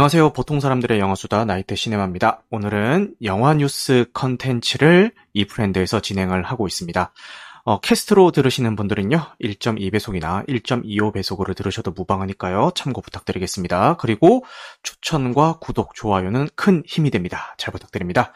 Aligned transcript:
안녕하세요. 0.00 0.32
보통 0.32 0.60
사람들의 0.60 0.98
영화수다 0.98 1.44
나이트 1.44 1.76
시네마입니다. 1.76 2.40
오늘은 2.48 3.16
영화 3.22 3.52
뉴스 3.52 4.06
컨텐츠를 4.14 5.12
이프랜드에서 5.34 6.00
진행을 6.00 6.42
하고 6.42 6.66
있습니다. 6.66 7.12
어, 7.64 7.80
캐스트로 7.80 8.30
들으시는 8.30 8.76
분들은요, 8.76 9.18
1.2배속이나 9.42 10.48
1.25배속으로 10.48 11.54
들으셔도 11.54 11.90
무방하니까요, 11.90 12.70
참고 12.74 13.02
부탁드리겠습니다. 13.02 13.98
그리고 13.98 14.42
추천과 14.82 15.58
구독, 15.60 15.94
좋아요는 15.94 16.48
큰 16.54 16.82
힘이 16.86 17.10
됩니다. 17.10 17.54
잘 17.58 17.70
부탁드립니다. 17.70 18.32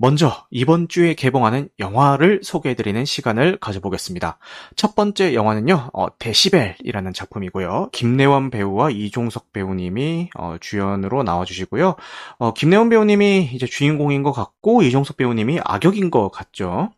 먼저 0.00 0.46
이번 0.52 0.86
주에 0.86 1.14
개봉하는 1.14 1.68
영화를 1.80 2.40
소개해드리는 2.44 3.04
시간을 3.04 3.58
가져보겠습니다. 3.58 4.38
첫 4.76 4.94
번째 4.94 5.34
영화는요, 5.34 5.90
어, 5.92 6.06
데시벨이라는 6.20 7.12
작품이고요. 7.12 7.88
김래원 7.90 8.50
배우와 8.50 8.90
이종석 8.90 9.52
배우님이 9.52 10.30
어, 10.36 10.54
주연으로 10.60 11.24
나와주시고요. 11.24 11.96
어, 12.38 12.54
김래원 12.54 12.90
배우님이 12.90 13.50
이제 13.52 13.66
주인공인 13.66 14.22
것 14.22 14.30
같고 14.30 14.82
이종석 14.82 15.16
배우님이 15.16 15.58
악역인 15.64 16.12
것 16.12 16.28
같죠. 16.28 16.92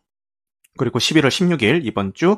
그리고 0.77 0.99
11월 0.99 1.29
16일 1.29 1.83
이번 1.83 2.13
주 2.13 2.37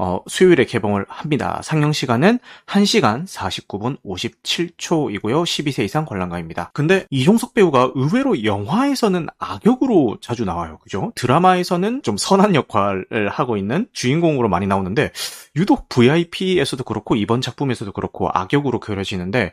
어, 0.00 0.20
수요일에 0.28 0.64
개봉을 0.64 1.06
합니다. 1.08 1.60
상영 1.64 1.92
시간은 1.92 2.38
1시간 2.66 3.26
49분 3.26 3.98
57초이고요. 4.04 5.42
12세 5.42 5.84
이상 5.84 6.04
관람가입니다. 6.04 6.70
근데 6.72 7.04
이종석 7.10 7.52
배우가 7.52 7.90
의외로 7.96 8.44
영화에서는 8.44 9.26
악역으로 9.38 10.18
자주 10.20 10.44
나와요. 10.44 10.78
그죠? 10.78 11.10
드라마에서는 11.16 12.02
좀 12.02 12.16
선한 12.16 12.54
역할을 12.54 13.28
하고 13.28 13.56
있는 13.56 13.88
주인공으로 13.92 14.48
많이 14.48 14.68
나오는데 14.68 15.10
유독 15.56 15.88
VIP에서도 15.88 16.84
그렇고 16.84 17.16
이번 17.16 17.40
작품에서도 17.40 17.90
그렇고 17.90 18.28
악역으로 18.32 18.78
그려지는데 18.78 19.52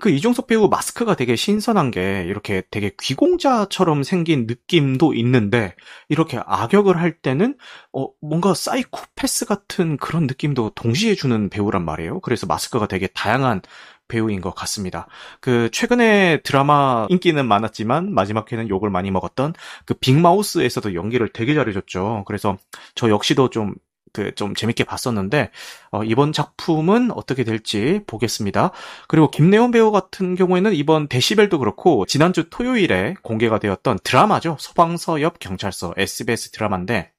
그 0.00 0.10
이종석 0.10 0.48
배우 0.48 0.68
마스크가 0.68 1.14
되게 1.14 1.36
신선한 1.36 1.92
게 1.92 2.24
이렇게 2.26 2.62
되게 2.70 2.90
귀공자처럼 3.00 4.02
생긴 4.02 4.46
느낌도 4.46 5.14
있는데 5.14 5.76
이렇게 6.08 6.40
악역을 6.44 7.00
할 7.00 7.12
때는 7.12 7.56
어 7.94 8.08
뭔가 8.20 8.54
사이코패스 8.54 9.46
같은 9.46 9.96
그런 9.98 10.26
느낌도 10.26 10.72
동시에 10.74 11.14
주는 11.14 11.48
배우란 11.48 11.84
말이에요. 11.84 12.20
그래서 12.20 12.46
마스크가 12.46 12.88
되게 12.88 13.06
다양한 13.06 13.62
배우인 14.08 14.40
것 14.40 14.54
같습니다. 14.54 15.06
그 15.40 15.70
최근에 15.72 16.42
드라마 16.42 17.06
인기는 17.08 17.46
많았지만 17.46 18.12
마지막 18.12 18.50
회는 18.52 18.68
욕을 18.68 18.90
많이 18.90 19.10
먹었던 19.10 19.54
그 19.86 19.94
빅마우스에서도 19.94 20.94
연기를 20.94 21.28
되게 21.32 21.54
잘해줬죠. 21.54 22.24
그래서 22.26 22.58
저 22.94 23.08
역시도 23.10 23.50
좀 23.50 23.74
그좀 24.12 24.54
재밌게 24.54 24.84
봤었는데 24.84 25.50
어, 25.90 26.04
이번 26.04 26.32
작품은 26.32 27.10
어떻게 27.10 27.44
될지 27.44 28.00
보겠습니다. 28.06 28.70
그리고 29.08 29.30
김내원 29.30 29.72
배우 29.72 29.90
같은 29.90 30.36
경우에는 30.36 30.72
이번 30.74 31.08
데시벨도 31.08 31.58
그렇고 31.58 32.06
지난주 32.06 32.48
토요일에 32.48 33.14
공개가 33.22 33.58
되었던 33.58 33.98
드라마죠. 34.04 34.56
소방서 34.60 35.20
옆 35.20 35.40
경찰서 35.40 35.94
SBS 35.96 36.52
드라마인데 36.52 37.13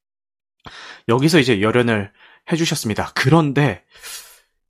여기서 1.07 1.39
이제 1.39 1.61
열연을 1.61 2.11
해주셨습니다. 2.51 3.11
그런데 3.15 3.83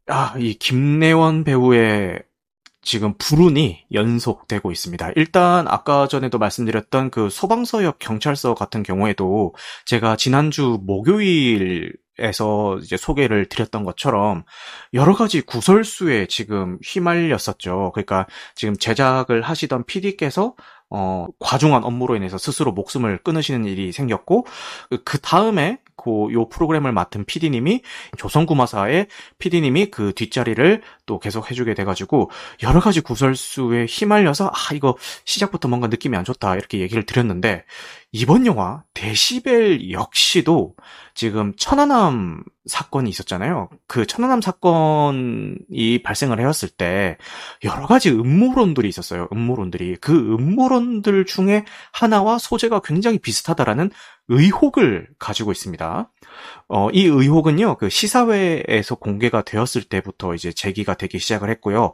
아, 0.07 0.35
이 0.37 0.53
김내원 0.53 1.43
배우의 1.43 2.21
지금 2.81 3.15
불운이 3.17 3.85
연속되고 3.91 4.71
있습니다. 4.71 5.11
일단 5.15 5.67
아까 5.67 6.07
전에도 6.07 6.37
말씀드렸던 6.37 7.09
그 7.09 7.29
소방서 7.29 7.83
옆 7.83 7.97
경찰서 7.97 8.53
같은 8.53 8.83
경우에도 8.83 9.55
제가 9.85 10.15
지난주 10.15 10.79
목요일 10.83 11.93
에서 12.17 12.79
이제 12.81 12.95
소개를 12.95 13.49
드렸던 13.49 13.83
것처럼 13.83 14.45
여러 14.93 15.13
가지 15.13 15.41
구설수에 15.41 16.27
지금 16.27 16.79
휘말렸었죠. 16.81 17.91
그러니까 17.93 18.25
지금 18.55 18.77
제작을 18.77 19.41
하시던 19.41 19.83
PD께서 19.83 20.55
어, 20.89 21.27
과중한 21.39 21.83
업무로 21.83 22.15
인해서 22.15 22.37
스스로 22.37 22.71
목숨을 22.71 23.19
끊으시는 23.23 23.65
일이 23.65 23.91
생겼고 23.91 24.45
그 25.03 25.19
다음에 25.19 25.79
그 25.95 26.31
요 26.33 26.47
프로그램을 26.49 26.91
맡은 26.91 27.25
PD님이 27.25 27.81
조선구마사의 28.17 29.07
PD님이 29.39 29.87
그 29.87 30.13
뒷자리를 30.13 30.81
또 31.05 31.19
계속 31.19 31.49
해주게 31.49 31.73
돼가지고 31.73 32.31
여러 32.63 32.79
가지 32.79 33.01
구설수에 33.01 33.85
휘말려서 33.89 34.47
아 34.47 34.73
이거 34.73 34.95
시작부터 35.25 35.67
뭔가 35.67 35.87
느낌이 35.87 36.15
안 36.17 36.23
좋다 36.23 36.55
이렇게 36.55 36.79
얘기를 36.79 37.05
드렸는데 37.05 37.65
이번 38.11 38.45
영화 38.45 38.83
데시벨 38.93 39.91
역시도 39.91 40.75
지금 41.13 41.53
천안함 41.57 42.43
사건이 42.65 43.09
있었잖아요. 43.09 43.69
그 43.87 44.05
천안함 44.05 44.41
사건이 44.41 46.01
발생을 46.03 46.39
해왔을 46.39 46.69
때 46.69 47.17
여러 47.63 47.87
가지 47.87 48.09
음모론들이 48.09 48.87
있었어요. 48.87 49.27
음모론들이 49.31 49.97
그 50.01 50.13
음모론들 50.13 51.25
중에 51.25 51.65
하나와 51.91 52.37
소재가 52.37 52.81
굉장히 52.83 53.19
비슷하다라는 53.19 53.91
의혹을 54.27 55.07
가지고 55.19 55.51
있습니다. 55.51 56.11
어, 56.67 56.89
이 56.91 57.05
의혹은요, 57.05 57.77
그 57.77 57.89
시사회에서 57.89 58.95
공개가 58.95 59.43
되었을 59.43 59.83
때부터 59.83 60.33
이제 60.33 60.51
제기가 60.51 60.95
되기 60.95 61.19
시작을 61.19 61.49
했고요. 61.51 61.93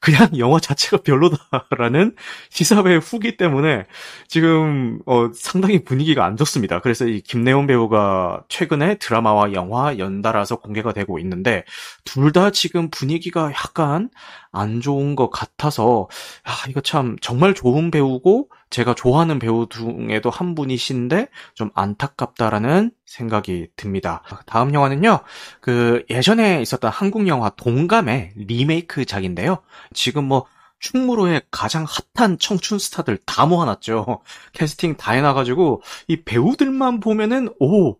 그냥 0.00 0.28
영화 0.38 0.60
자체가 0.60 1.02
별로다라는 1.02 2.14
시사회 2.50 2.96
후기 2.96 3.36
때문에 3.36 3.84
지금 4.28 4.98
어, 5.06 5.30
상당히 5.34 5.84
분위기가 5.84 6.24
안 6.24 6.36
좋습니다. 6.36 6.80
그래서 6.80 7.06
이 7.06 7.20
김래원 7.20 7.66
배우가 7.66 8.44
최근에 8.48 8.96
드라마와 8.96 9.52
영화 9.52 9.98
연달아서 9.98 10.56
공개가 10.56 10.92
되고 10.92 11.18
있는데 11.18 11.64
둘 12.04 12.32
다 12.32 12.50
지금 12.50 12.88
분위기가 12.88 13.50
약간 13.52 14.08
안 14.52 14.80
좋은 14.80 15.16
것 15.16 15.30
같아서 15.30 16.08
아, 16.44 16.52
이거 16.68 16.80
참 16.80 17.16
정말 17.20 17.54
좋은 17.54 17.90
배우고 17.90 18.50
제가 18.70 18.94
좋아하는 18.94 19.38
배우 19.38 19.66
중에도 19.68 20.30
한 20.30 20.54
분이신데 20.54 21.28
좀 21.54 21.70
안타깝다라는 21.74 22.90
생각이 23.06 23.68
듭니다. 23.76 24.22
다음 24.46 24.72
영화는요. 24.72 25.20
그 25.60 26.04
예전에 26.08 26.62
있었던 26.62 26.90
한국 26.90 27.26
영화 27.28 27.50
동감의 27.50 28.32
리메이크작인데요. 28.36 29.58
지금 29.92 30.24
뭐 30.24 30.46
충무로의 30.82 31.42
가장 31.50 31.86
핫한 32.14 32.38
청춘 32.38 32.78
스타들 32.78 33.18
다 33.24 33.46
모아놨죠. 33.46 34.20
캐스팅 34.52 34.96
다 34.96 35.12
해놔가지고 35.12 35.82
이 36.08 36.22
배우들만 36.22 37.00
보면은 37.00 37.48
오 37.60 37.96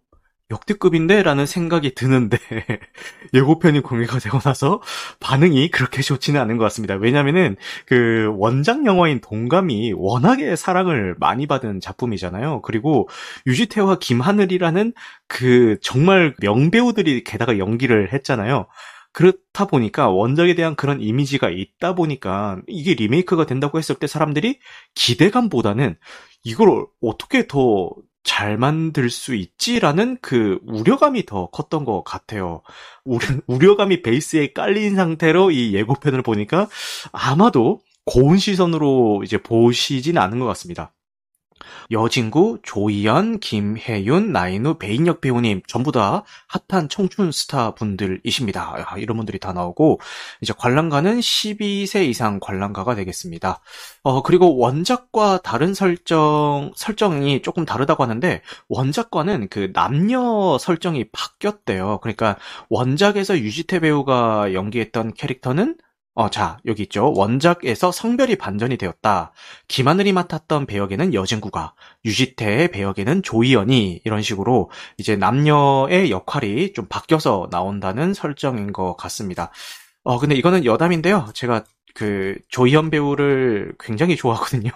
역대급인데? 0.53 1.23
라는 1.23 1.47
생각이 1.47 1.95
드는데, 1.95 2.39
예고편이 3.35 3.81
공개가 3.81 4.19
되고 4.19 4.39
나서 4.39 4.81
반응이 5.21 5.71
그렇게 5.71 6.03
좋지는 6.03 6.41
않은 6.41 6.59
것 6.59 6.65
같습니다. 6.65 6.95
왜냐면은, 6.95 7.57
그, 7.87 8.33
원작 8.37 8.87
영화인 8.87 9.21
동감이 9.21 9.95
워낙에 9.97 10.55
사랑을 10.57 11.17
많이 11.19 11.47
받은 11.47 11.81
작품이잖아요. 11.81 12.63
그리고 12.63 13.09
유지태와 13.47 13.99
김하늘이라는 13.99 14.93
그 15.27 15.79
정말 15.83 16.35
명배우들이 16.41 17.25
게다가 17.25 17.59
연기를 17.59 18.13
했잖아요. 18.13 18.67
그렇다 19.13 19.67
보니까 19.67 20.09
원작에 20.09 20.55
대한 20.55 20.75
그런 20.75 21.01
이미지가 21.01 21.51
있다 21.51 21.95
보니까 21.95 22.61
이게 22.67 22.95
리메이크가 22.95 23.47
된다고 23.47 23.79
했을 23.79 23.95
때 23.95 24.07
사람들이 24.07 24.59
기대감보다는 24.95 25.97
이걸 26.45 26.87
어떻게 27.03 27.47
더 27.47 27.91
잘 28.25 28.57
만들 28.57 29.11
수 29.11 29.35
있지라는 29.35 30.19
그 30.21 30.61
우려감이 30.67 31.27
더 31.27 31.47
컸던 31.47 31.85
것 31.85 32.03
같아요. 32.05 32.63
우려, 33.47 33.77
감이 33.77 34.03
베이스에 34.03 34.53
깔린 34.53 34.95
상태로 34.95 35.51
이 35.51 35.75
예고편을 35.75 36.23
보니까 36.23 36.69
아마도 37.13 37.81
고운 38.05 38.39
시선으로 38.39 39.23
이제 39.25 39.39
보시진 39.39 40.19
않은 40.19 40.39
것 40.39 40.47
같습니다. 40.47 40.93
여진구, 41.91 42.59
조이연, 42.63 43.41
김혜윤, 43.41 44.33
나인우, 44.33 44.79
배인혁 44.79 45.21
배우님 45.21 45.63
전부 45.67 45.93
다 45.93 46.25
핫한 46.69 46.89
청춘 46.89 47.33
스타 47.33 47.75
분들이십니다. 47.75 48.77
야, 48.81 48.97
이런 48.99 49.17
분들이 49.17 49.39
다 49.39 49.53
나오고 49.53 50.01
이제 50.41 50.53
관람가는 50.57 51.21
12세 51.21 52.07
이상 52.07 52.41
관람가가 52.41 52.95
되겠습니다. 52.95 53.61
어 54.03 54.23
그리고 54.23 54.57
원작과 54.57 55.41
다른 55.43 55.75
설정 55.75 56.73
설정이 56.75 57.43
조금 57.43 57.65
다르다고 57.65 58.03
하는데 58.03 58.43
원작과는 58.69 59.49
그 59.49 59.73
남녀 59.73 60.59
설정이 60.59 61.07
바뀌었대요. 61.13 61.99
그러니까 62.03 62.37
원작에서 62.69 63.39
유지태 63.39 63.81
배우가 63.81 64.53
연기했던 64.55 65.15
캐릭터는 65.15 65.77
어, 66.15 66.29
자, 66.29 66.59
여기 66.67 66.83
있죠. 66.83 67.11
원작에서 67.15 67.91
성별이 67.91 68.37
반전이 68.37 68.77
되었다. 68.77 69.33
김하늘이 69.69 70.13
맡았던 70.13 70.67
배역에는 70.67 71.15
여진구가, 71.15 71.75
유지태의 72.05 72.71
배역에는 72.71 73.23
조이연이, 73.23 74.03
이런 74.05 74.21
식으로 74.21 74.71
이제 74.99 75.17
남녀의 75.17 76.11
역할이 76.11 76.75
좀 76.75 76.87
바뀌어서 76.87 77.49
나온다는 77.51 78.13
설정인 78.13 78.75
것 78.75 78.95
같습니다. 78.97 79.51
어, 80.05 80.19
근데 80.19 80.35
이거는 80.35 80.67
여담인데요. 80.67 81.29
제가 81.33 81.65
그 81.95 82.37
조이연 82.49 82.91
배우를 82.91 83.75
굉장히 83.81 84.15
좋아하거든요. 84.17 84.71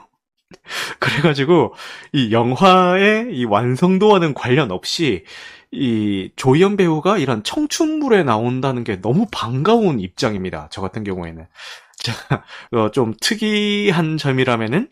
그래가지고 1.00 1.75
이 2.12 2.32
영화의 2.32 3.34
이 3.37 3.44
완성도와는 3.44 4.34
관련 4.34 4.70
없이 4.70 5.25
이 5.72 6.31
조이연 6.37 6.76
배우가 6.76 7.19
이런 7.19 7.43
청춘물에 7.43 8.22
나온다는 8.22 8.84
게 8.84 9.00
너무 9.00 9.26
반가운 9.31 10.00
입장입니다. 10.00 10.69
저 10.70 10.81
같은 10.81 11.04
경우에는. 11.04 11.46
자, 11.98 12.44
어, 12.72 12.90
좀 12.90 13.14
특이한 13.20 14.16
점이라면은 14.19 14.88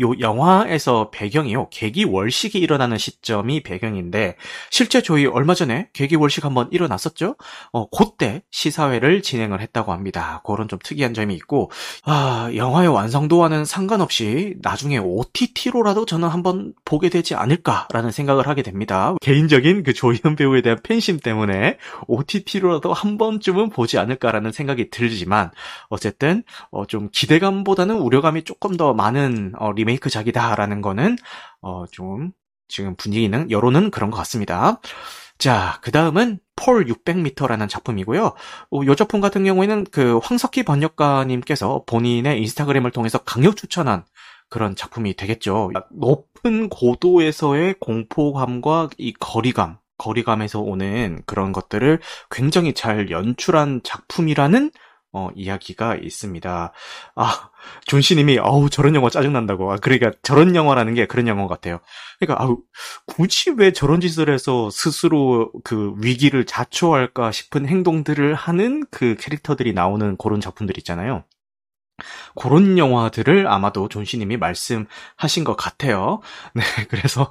요 0.00 0.18
영화에서 0.18 1.10
배경이요. 1.10 1.68
개기 1.70 2.04
월식이 2.04 2.58
일어나는 2.58 2.98
시점이 2.98 3.62
배경인데 3.62 4.36
실제 4.70 5.02
저희 5.02 5.26
얼마 5.26 5.54
전에 5.54 5.88
개기 5.92 6.16
월식 6.16 6.44
한번 6.44 6.68
일어났었죠. 6.70 7.36
어, 7.72 7.88
그때 7.90 8.42
시사회를 8.50 9.22
진행을 9.22 9.60
했다고 9.60 9.92
합니다. 9.92 10.42
그런 10.44 10.68
좀 10.68 10.78
특이한 10.82 11.14
점이 11.14 11.34
있고 11.34 11.70
아, 12.04 12.50
영화의 12.54 12.88
완성도와는 12.88 13.64
상관없이 13.64 14.54
나중에 14.62 14.98
OTT로라도 14.98 16.06
저는 16.06 16.28
한번 16.28 16.72
보게 16.84 17.08
되지 17.08 17.34
않을까라는 17.34 18.10
생각을 18.10 18.48
하게 18.48 18.62
됩니다. 18.62 19.14
개인적인 19.20 19.82
그 19.82 19.92
조희연 19.92 20.36
배우에 20.36 20.62
대한 20.62 20.78
팬심 20.82 21.18
때문에 21.18 21.78
OTT로라도 22.06 22.92
한 22.92 23.18
번쯤은 23.18 23.70
보지 23.70 23.98
않을까라는 23.98 24.52
생각이 24.52 24.90
들지만 24.90 25.50
어쨌든 25.88 26.42
어, 26.70 26.86
좀 26.86 27.08
기대감보다는 27.12 27.96
우려감이 27.96 28.44
조금 28.44 28.76
더 28.76 28.94
많은 28.94 29.52
어, 29.58 29.72
리메이크작이다라는 29.82 30.80
거는 30.82 31.16
어, 31.60 31.84
좀 31.90 32.32
지금 32.68 32.96
분위기는 32.96 33.50
여론은 33.50 33.90
그런 33.90 34.10
것 34.10 34.16
같습니다. 34.18 34.80
자, 35.38 35.80
그 35.82 35.90
다음은 35.90 36.38
폴 36.56 36.86
600m라는 36.86 37.68
작품이고요. 37.68 38.32
어, 38.70 38.82
이 38.82 38.96
작품 38.96 39.20
같은 39.20 39.44
경우에는 39.44 39.86
그 39.90 40.18
황석희 40.22 40.62
번역가님께서 40.64 41.84
본인의 41.86 42.40
인스타그램을 42.40 42.90
통해서 42.92 43.18
강력 43.18 43.56
추천한 43.56 44.04
그런 44.48 44.76
작품이 44.76 45.16
되겠죠. 45.16 45.70
높은 45.90 46.68
고도에서의 46.68 47.76
공포감과 47.80 48.90
이 48.98 49.12
거리감, 49.14 49.78
거리감에서 49.98 50.60
오는 50.60 51.22
그런 51.26 51.52
것들을 51.52 52.00
굉장히 52.30 52.74
잘 52.74 53.10
연출한 53.10 53.80
작품이라는 53.82 54.70
어, 55.14 55.28
이야기가 55.34 55.96
있습니다. 55.96 56.72
아, 57.16 57.50
존씨님이, 57.86 58.38
어우, 58.38 58.70
저런 58.70 58.94
영화 58.94 59.10
짜증난다고. 59.10 59.72
아, 59.72 59.76
그러니까 59.76 60.10
저런 60.22 60.56
영화라는 60.56 60.94
게 60.94 61.06
그런 61.06 61.28
영화 61.28 61.46
같아요. 61.46 61.80
그러니까, 62.18 62.42
아우, 62.42 62.62
굳이 63.06 63.50
왜 63.50 63.72
저런 63.72 64.00
짓을 64.00 64.32
해서 64.32 64.70
스스로 64.70 65.52
그 65.64 65.94
위기를 65.98 66.46
자초할까 66.46 67.30
싶은 67.30 67.66
행동들을 67.66 68.34
하는 68.34 68.84
그 68.90 69.16
캐릭터들이 69.18 69.74
나오는 69.74 70.16
그런 70.16 70.40
작품들 70.40 70.78
있잖아요. 70.78 71.24
그런 72.34 72.78
영화들을 72.78 73.46
아마도 73.46 73.88
존씨님이 73.88 74.36
말씀하신 74.36 75.44
것 75.44 75.56
같아요. 75.56 76.20
네, 76.54 76.62
그래서 76.88 77.28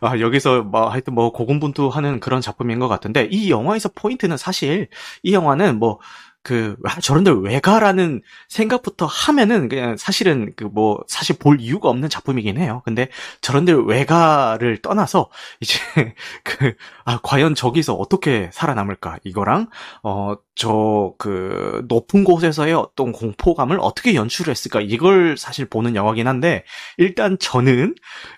아, 0.00 0.18
여기서 0.18 0.62
뭐 0.62 0.88
하여튼 0.88 1.14
뭐 1.14 1.32
고군분투하는 1.32 2.20
그런 2.20 2.40
작품인 2.40 2.78
것 2.78 2.88
같은데 2.88 3.28
이 3.30 3.50
영화에서 3.50 3.88
포인트는 3.94 4.36
사실 4.36 4.88
이 5.22 5.32
영화는 5.32 5.78
뭐 5.78 6.00
그, 6.42 6.76
아, 6.84 6.98
저런들 7.00 7.40
왜 7.42 7.60
가라는 7.60 8.22
생각부터 8.48 9.04
하면은 9.06 9.68
그냥 9.68 9.96
사실은 9.98 10.52
그 10.56 10.64
뭐, 10.64 10.98
사실 11.06 11.36
볼 11.38 11.60
이유가 11.60 11.90
없는 11.90 12.08
작품이긴 12.08 12.56
해요. 12.56 12.80
근데 12.84 13.08
저런들 13.42 13.84
왜 13.84 14.06
가를 14.06 14.78
떠나서 14.78 15.28
이제 15.60 15.78
그, 16.44 16.74
아, 17.04 17.18
과연 17.22 17.54
저기서 17.54 17.94
어떻게 17.94 18.48
살아남을까? 18.54 19.18
이거랑, 19.24 19.68
어, 20.02 20.34
저, 20.54 21.12
그, 21.18 21.84
높은 21.88 22.24
곳에서의 22.24 22.72
어떤 22.74 23.12
공포감을 23.12 23.78
어떻게 23.80 24.14
연출을 24.14 24.50
했을까? 24.50 24.80
이걸 24.80 25.36
사실 25.36 25.66
보는 25.66 25.94
영화긴 25.94 26.26
한데, 26.26 26.64
일단 26.96 27.36
저는 27.38 27.94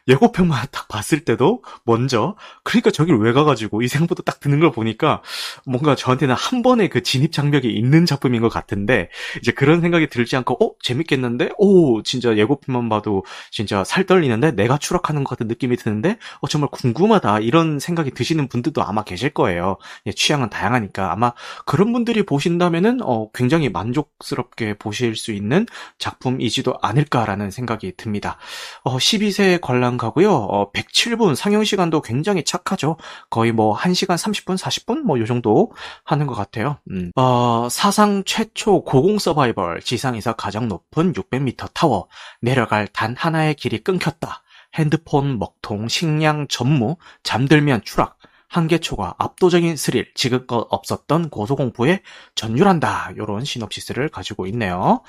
예고편만 0.08 0.66
딱 0.72 0.88
봤을 0.88 1.25
때도 1.25 1.62
먼저, 1.84 2.37
그러니까 2.64 2.90
저길 2.90 3.16
왜 3.16 3.32
가가지고 3.32 3.82
이 3.82 3.88
생각부터 3.88 4.22
딱 4.25 4.40
드는 4.40 4.58
걸 4.60 4.72
보니까 4.72 5.22
뭔가 5.66 5.94
저한테는 5.94 6.34
한 6.34 6.62
번의 6.62 6.88
그 6.88 7.02
진입 7.02 7.32
장벽이 7.32 7.69
있는 7.69 7.91
작품인 8.06 8.40
것 8.42 8.48
같은데, 8.48 9.08
이제 9.40 9.52
그런 9.52 9.80
생각이 9.80 10.08
들지 10.08 10.36
않고, 10.36 10.64
어? 10.64 10.74
재밌겠는데? 10.82 11.50
오, 11.58 12.02
진짜 12.02 12.36
예고편만 12.36 12.88
봐도 12.88 13.24
진짜 13.50 13.82
살 13.84 14.06
떨리는데? 14.06 14.52
내가 14.52 14.78
추락하는 14.78 15.24
것 15.24 15.30
같은 15.30 15.48
느낌이 15.48 15.76
드는데? 15.76 16.18
어, 16.40 16.48
정말 16.48 16.68
궁금하다. 16.70 17.40
이런 17.40 17.78
생각이 17.78 18.12
드시는 18.12 18.48
분들도 18.48 18.82
아마 18.82 19.02
계실 19.02 19.30
거예요. 19.30 19.78
예, 20.06 20.12
취향은 20.12 20.50
다양하니까. 20.50 21.12
아마 21.12 21.32
그런 21.66 21.92
분들 21.92 22.12
분들이 22.12 22.24
보신다면은 22.24 23.00
어, 23.02 23.30
굉장히 23.32 23.68
만족스럽게 23.70 24.74
보실 24.74 25.16
수 25.16 25.32
있는 25.32 25.66
작품이지도 25.98 26.74
않을까라는 26.82 27.50
생각이 27.50 27.94
듭니다. 27.96 28.36
어, 28.84 28.98
12세 28.98 29.60
관람가고요. 29.60 30.30
어, 30.32 30.72
107분 30.72 31.34
상영 31.34 31.64
시간도 31.64 32.02
굉장히 32.02 32.44
착하죠. 32.44 32.96
거의 33.30 33.52
뭐 33.52 33.74
1시간 33.76 34.16
30분, 34.16 34.56
40분 34.58 35.00
뭐 35.00 35.22
요 35.22 35.26
정도 35.26 35.70
하는 36.04 36.26
것 36.26 36.34
같아요. 36.34 36.78
음. 36.90 37.12
어, 37.16 37.68
사상 37.82 38.23
최초 38.23 38.84
고공 38.84 39.19
서바이벌 39.19 39.81
지상에서 39.81 40.34
가장 40.34 40.69
높은 40.69 41.12
600m 41.14 41.75
타워 41.75 42.06
내려갈 42.40 42.87
단 42.87 43.17
하나의 43.19 43.56
길이 43.56 43.82
끊겼다. 43.82 44.44
핸드폰, 44.76 45.40
먹통, 45.40 45.88
식량, 45.88 46.46
전무, 46.46 46.94
잠들면 47.25 47.82
추락, 47.82 48.19
한계초가 48.52 49.14
압도적인 49.16 49.76
스릴, 49.76 50.12
지금껏 50.14 50.66
없었던 50.70 51.31
고소공포에 51.31 52.02
전율한다. 52.34 53.12
이런 53.16 53.44
시놉시스를 53.44 54.10
가지고 54.10 54.46
있네요. 54.49 55.00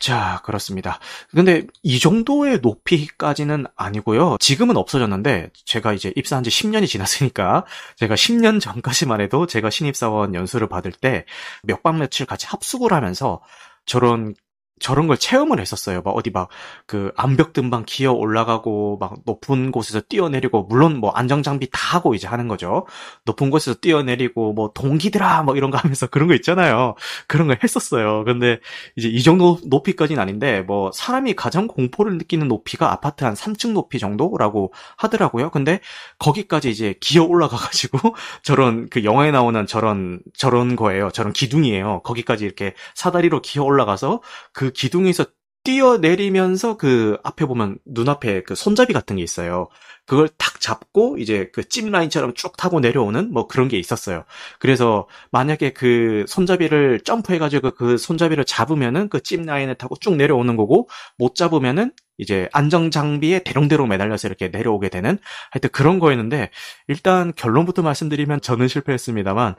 자, 0.00 0.40
그렇습니다. 0.44 0.98
근데 1.30 1.66
이 1.84 2.00
정도의 2.00 2.58
높이까지는 2.62 3.66
아니고요. 3.76 4.38
지금은 4.40 4.76
없어졌는데 4.76 5.50
제가 5.66 5.92
이제 5.92 6.12
입사한 6.16 6.42
지 6.42 6.50
10년이 6.50 6.88
지났으니까 6.88 7.64
제가 7.96 8.16
10년 8.16 8.60
전까지만 8.60 9.20
해도 9.20 9.46
제가 9.46 9.70
신입사원 9.70 10.34
연수를 10.34 10.68
받을 10.68 10.90
때몇박 10.90 11.98
며칠 11.98 12.26
같이 12.26 12.46
합숙을 12.48 12.92
하면서 12.92 13.40
저런 13.86 14.34
저런 14.80 15.06
걸 15.06 15.16
체험을 15.16 15.60
했었어요. 15.60 16.02
막 16.02 16.10
어디 16.10 16.30
막 16.30 16.48
그 16.86 17.12
암벽 17.16 17.52
등반 17.52 17.84
기어 17.84 18.12
올라가고 18.12 18.98
막 18.98 19.18
높은 19.24 19.70
곳에서 19.70 20.00
뛰어내리고 20.00 20.64
물론 20.64 20.96
뭐 20.96 21.10
안정 21.12 21.42
장비 21.42 21.68
다 21.70 21.96
하고 21.96 22.14
이제 22.14 22.26
하는 22.26 22.48
거죠. 22.48 22.86
높은 23.24 23.50
곳에서 23.50 23.78
뛰어내리고 23.80 24.52
뭐 24.52 24.72
동기들아 24.74 25.42
뭐 25.42 25.56
이런 25.56 25.70
거 25.70 25.78
하면서 25.78 26.06
그런 26.08 26.28
거 26.28 26.34
있잖아요. 26.34 26.94
그런 27.28 27.46
걸 27.46 27.58
했었어요. 27.62 28.24
근데 28.24 28.58
이제 28.96 29.08
이 29.08 29.22
정도 29.22 29.58
높이까지는 29.64 30.20
아닌데 30.20 30.62
뭐 30.62 30.90
사람이 30.92 31.34
가장 31.34 31.68
공포를 31.68 32.18
느끼는 32.18 32.48
높이가 32.48 32.92
아파트 32.92 33.24
한 33.24 33.34
3층 33.34 33.72
높이 33.72 33.98
정도라고 33.98 34.72
하더라고요. 34.96 35.50
근데 35.50 35.80
거기까지 36.18 36.70
이제 36.70 36.94
기어 37.00 37.24
올라가 37.24 37.56
가지고 37.56 38.16
저런 38.42 38.88
그 38.88 39.04
영화에 39.04 39.30
나오는 39.30 39.66
저런 39.66 40.20
저런 40.34 40.76
거예요. 40.76 41.10
저런 41.12 41.32
기둥이에요. 41.32 42.00
거기까지 42.02 42.44
이렇게 42.44 42.74
사다리로 42.94 43.42
기어 43.42 43.62
올라가서 43.62 44.22
그 44.52 44.69
기둥에서 44.70 45.26
뛰어내리면서 45.64 46.76
그 46.78 47.18
앞에 47.22 47.44
보면 47.44 47.78
눈앞에 47.84 48.42
그 48.44 48.54
손잡이 48.54 48.94
같은 48.94 49.16
게 49.16 49.22
있어요. 49.22 49.68
그걸 50.06 50.28
탁 50.38 50.58
잡고 50.60 51.18
이제 51.18 51.50
그 51.52 51.62
찜 51.64 51.90
라인처럼 51.90 52.34
쭉 52.34 52.56
타고 52.56 52.80
내려오는 52.80 53.30
뭐 53.32 53.46
그런 53.46 53.68
게 53.68 53.78
있었어요. 53.78 54.24
그래서 54.58 55.06
만약에 55.32 55.72
그 55.74 56.24
손잡이를 56.28 57.00
점프해가지고 57.04 57.72
그 57.72 57.98
손잡이를 57.98 58.44
잡으면은 58.46 59.08
그 59.10 59.20
찜 59.20 59.44
라인을 59.44 59.74
타고 59.76 59.96
쭉 60.00 60.16
내려오는 60.16 60.56
거고 60.56 60.88
못 61.18 61.34
잡으면은 61.34 61.92
이제 62.18 62.48
안정 62.52 62.90
장비에 62.90 63.42
대롱대롱 63.44 63.88
매달려서 63.88 64.28
이렇게 64.28 64.48
내려오게 64.48 64.88
되는 64.88 65.18
하여튼 65.50 65.70
그런 65.72 65.98
거였는데 65.98 66.50
일단 66.88 67.32
결론부터 67.36 67.82
말씀드리면 67.82 68.40
저는 68.40 68.66
실패했습니다만 68.68 69.56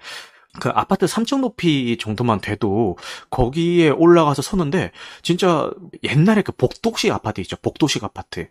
그 0.60 0.70
아파트 0.70 1.05
3층 1.05 1.39
높이 1.39 1.98
정도만 1.98 2.41
돼도 2.41 2.98
거기에 3.29 3.89
올라가서 3.89 4.41
서는데 4.41 4.91
진짜 5.22 5.72
옛날에 6.03 6.41
그 6.41 6.51
복도식 6.51 7.12
아파트 7.12 7.39
있죠. 7.41 7.55
복도식 7.55 8.03
아파트. 8.03 8.50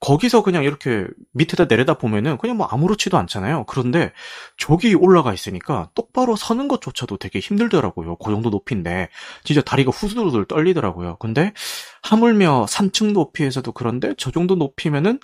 거기서 0.00 0.42
그냥 0.42 0.64
이렇게 0.64 1.06
밑에다 1.32 1.66
내려다 1.66 1.94
보면은 1.94 2.38
그냥 2.38 2.56
뭐 2.56 2.66
아무렇지도 2.66 3.18
않잖아요. 3.18 3.64
그런데 3.66 4.12
저기 4.56 4.94
올라가 4.94 5.34
있으니까 5.34 5.90
똑바로 5.94 6.36
서는 6.36 6.68
것조차도 6.68 7.18
되게 7.18 7.38
힘들더라고요. 7.38 8.16
그 8.16 8.30
정도 8.30 8.48
높이인데 8.48 9.10
진짜 9.44 9.60
다리가 9.60 9.90
후들후들 9.90 10.46
떨리더라고요. 10.46 11.16
근데 11.16 11.52
하물며 12.02 12.66
3층 12.68 13.12
높이에서도 13.12 13.70
그런데 13.72 14.14
저 14.16 14.30
정도 14.30 14.54
높이면은 14.54 15.20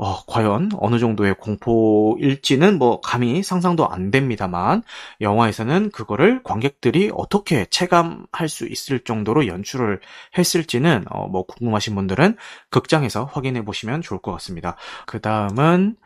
어, 0.00 0.24
과연 0.26 0.70
어느 0.78 1.00
정도의 1.00 1.34
공포일지는 1.34 2.78
뭐 2.78 3.00
감히 3.00 3.42
상상도 3.42 3.88
안 3.88 4.12
됩니다만 4.12 4.84
영화에서는 5.20 5.90
그거를 5.90 6.40
관객들이 6.44 7.10
어떻게 7.12 7.66
체감할 7.66 8.48
수 8.48 8.68
있을 8.68 9.00
정도로 9.00 9.48
연출을 9.48 10.00
했을지는 10.38 11.04
어, 11.10 11.26
뭐 11.26 11.44
궁금하신 11.46 11.96
분들은 11.96 12.36
극장에서 12.70 13.24
확인해 13.24 13.64
보시면 13.64 14.02
좋을 14.02 14.17
것 14.18 14.32
같습니다. 14.32 14.76
그 15.06 15.20
다음은 15.20 15.96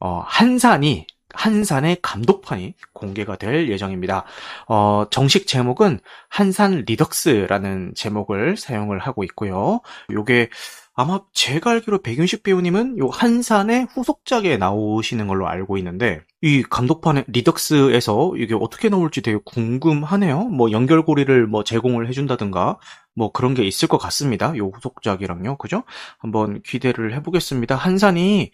어, 0.00 0.22
한산이 0.26 1.06
한산의 1.34 1.98
감독판이 2.02 2.74
공개가 2.92 3.36
될 3.36 3.68
예정입니다. 3.68 4.24
어, 4.68 5.06
정식 5.10 5.46
제목은 5.46 6.00
한산 6.28 6.84
Redux라는 6.86 7.92
제목을 7.94 8.56
사용을 8.56 8.98
하고 8.98 9.24
있고요. 9.24 9.80
요게 10.10 10.50
아마 10.94 11.20
제가 11.32 11.70
알기로 11.70 12.02
백윤식 12.02 12.42
배우님은 12.42 12.98
요 12.98 13.08
한산의 13.08 13.86
후속작에 13.94 14.58
나오시는 14.58 15.26
걸로 15.26 15.48
알고 15.48 15.78
있는데 15.78 16.20
이 16.42 16.62
감독판의 16.62 17.24
Redux에서 17.28 18.34
이게 18.36 18.54
어떻게 18.54 18.90
나올지 18.90 19.22
되게 19.22 19.38
궁금하네요. 19.42 20.44
뭐 20.44 20.70
연결고리를 20.70 21.46
뭐 21.46 21.64
제공을 21.64 22.08
해준다든가 22.08 22.78
뭐 23.14 23.32
그런 23.32 23.54
게 23.54 23.64
있을 23.64 23.88
것 23.88 23.96
같습니다. 23.98 24.54
요 24.58 24.68
후속작이랑요, 24.68 25.56
그죠? 25.56 25.84
한번 26.18 26.60
기대를 26.62 27.14
해보겠습니다. 27.14 27.74
한산이 27.74 28.52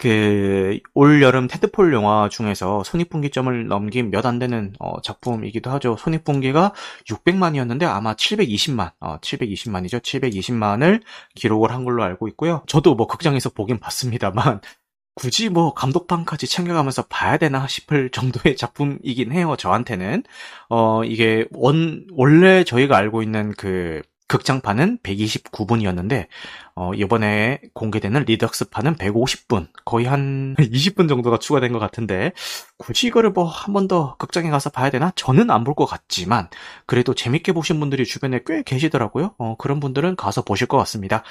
그, 0.00 0.78
올 0.94 1.20
여름 1.22 1.46
테드폴 1.46 1.92
영화 1.92 2.28
중에서 2.30 2.82
손익분기점을 2.84 3.66
넘긴 3.68 4.10
몇 4.10 4.24
안 4.26 4.38
되는 4.38 4.72
어, 4.80 5.00
작품이기도 5.02 5.70
하죠. 5.72 5.96
손익분기가 5.98 6.72
600만이었는데 7.06 7.84
아마 7.84 8.14
720만, 8.14 8.92
어, 9.00 9.18
720만이죠. 9.20 10.00
720만을 10.02 11.02
기록을 11.34 11.70
한 11.72 11.84
걸로 11.84 12.02
알고 12.02 12.28
있고요. 12.28 12.62
저도 12.66 12.94
뭐 12.94 13.06
극장에서 13.06 13.50
보긴 13.50 13.78
봤습니다만, 13.78 14.60
굳이 15.14 15.48
뭐 15.50 15.74
감독판까지 15.74 16.46
챙겨가면서 16.46 17.02
봐야 17.08 17.36
되나 17.36 17.66
싶을 17.66 18.10
정도의 18.10 18.56
작품이긴 18.56 19.32
해요. 19.32 19.54
저한테는. 19.58 20.22
어, 20.70 21.04
이게 21.04 21.46
원, 21.52 22.06
원래 22.12 22.64
저희가 22.64 22.96
알고 22.96 23.22
있는 23.22 23.52
그 23.56 24.00
극장판은 24.30 24.98
129분이었는데 25.02 26.28
어, 26.76 26.94
이번에 26.94 27.60
공개되는 27.74 28.24
리덕스판은 28.24 28.96
150분, 28.96 29.68
거의 29.84 30.06
한 30.06 30.54
20분 30.58 31.08
정도가 31.08 31.38
추가된 31.38 31.72
것 31.72 31.78
같은데 31.80 32.32
굳이 32.78 33.08
이거를 33.08 33.30
뭐 33.32 33.44
한 33.46 33.74
번 33.74 33.88
더 33.88 34.16
극장에 34.18 34.50
가서 34.50 34.70
봐야 34.70 34.88
되나? 34.90 35.12
저는 35.16 35.50
안 35.50 35.64
볼 35.64 35.74
것 35.74 35.84
같지만 35.86 36.48
그래도 36.86 37.14
재밌게 37.14 37.52
보신 37.52 37.80
분들이 37.80 38.04
주변에 38.06 38.40
꽤 38.46 38.62
계시더라고요. 38.62 39.34
어, 39.38 39.56
그런 39.58 39.80
분들은 39.80 40.16
가서 40.16 40.42
보실 40.42 40.66
것 40.68 40.76
같습니다. 40.78 41.22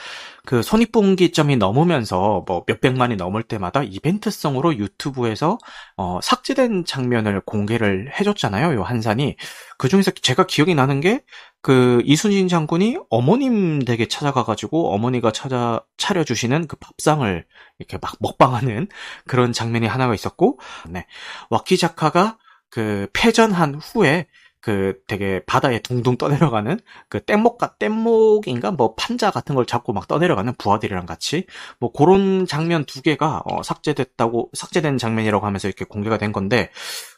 그 0.46 0.62
손익분기점이 0.62 1.58
넘으면서 1.58 2.44
뭐 2.48 2.64
몇백만이 2.68 3.16
넘을 3.16 3.44
때마다 3.44 3.84
이벤트성으로 3.84 4.78
유튜브에서 4.78 5.58
어, 5.98 6.20
삭제된 6.22 6.86
장면을 6.86 7.42
공개를 7.46 8.12
해줬잖아요. 8.20 8.74
요 8.76 8.84
한산이. 8.84 9.36
그 9.78 9.88
중에서 9.90 10.12
제가 10.12 10.46
기억이 10.46 10.76
나는 10.76 11.00
게 11.00 11.22
그 11.62 12.02
이순신 12.06 12.48
장군이 12.48 12.98
어머님 13.10 13.80
댁에 13.80 14.08
찾아가가지고 14.08 14.94
어머니가 14.94 15.32
찾아 15.32 15.82
차려주시는 15.98 16.68
그 16.68 16.78
밥상을 16.78 17.46
이렇게 17.80 17.98
막 18.02 18.16
먹방하는 18.20 18.88
그런 19.28 19.52
장면이 19.52 19.88
하나가 19.88 20.14
있었고, 20.14 20.60
네. 20.90 21.06
와키자카가 21.50 22.38
그 22.70 23.08
패전한 23.14 23.76
후에 23.76 24.28
그 24.62 25.02
되게 25.08 25.42
바다에 25.46 25.80
둥둥 25.80 26.18
떠내려가는 26.18 26.80
그 27.08 27.24
뗏목과 27.24 27.76
뗏목인가 27.78 28.72
뭐 28.72 28.94
판자 28.96 29.32
같은 29.32 29.56
걸 29.56 29.66
잡고 29.66 29.94
막 29.94 30.08
떠내려가는 30.08 30.54
부하들이랑 30.58 31.06
같이 31.06 31.46
뭐 31.80 31.92
그런 31.92 32.46
장면 32.46 32.84
두 32.86 33.02
개가 33.02 33.44
어, 33.46 33.64
삭제됐다고 33.64 34.50
삭제된 34.54 34.98
장면이라고 34.98 35.46
하면서 35.46 35.68
이렇게 35.68 35.86
공개가 35.86 36.18
된 36.18 36.34
건데 36.34 36.72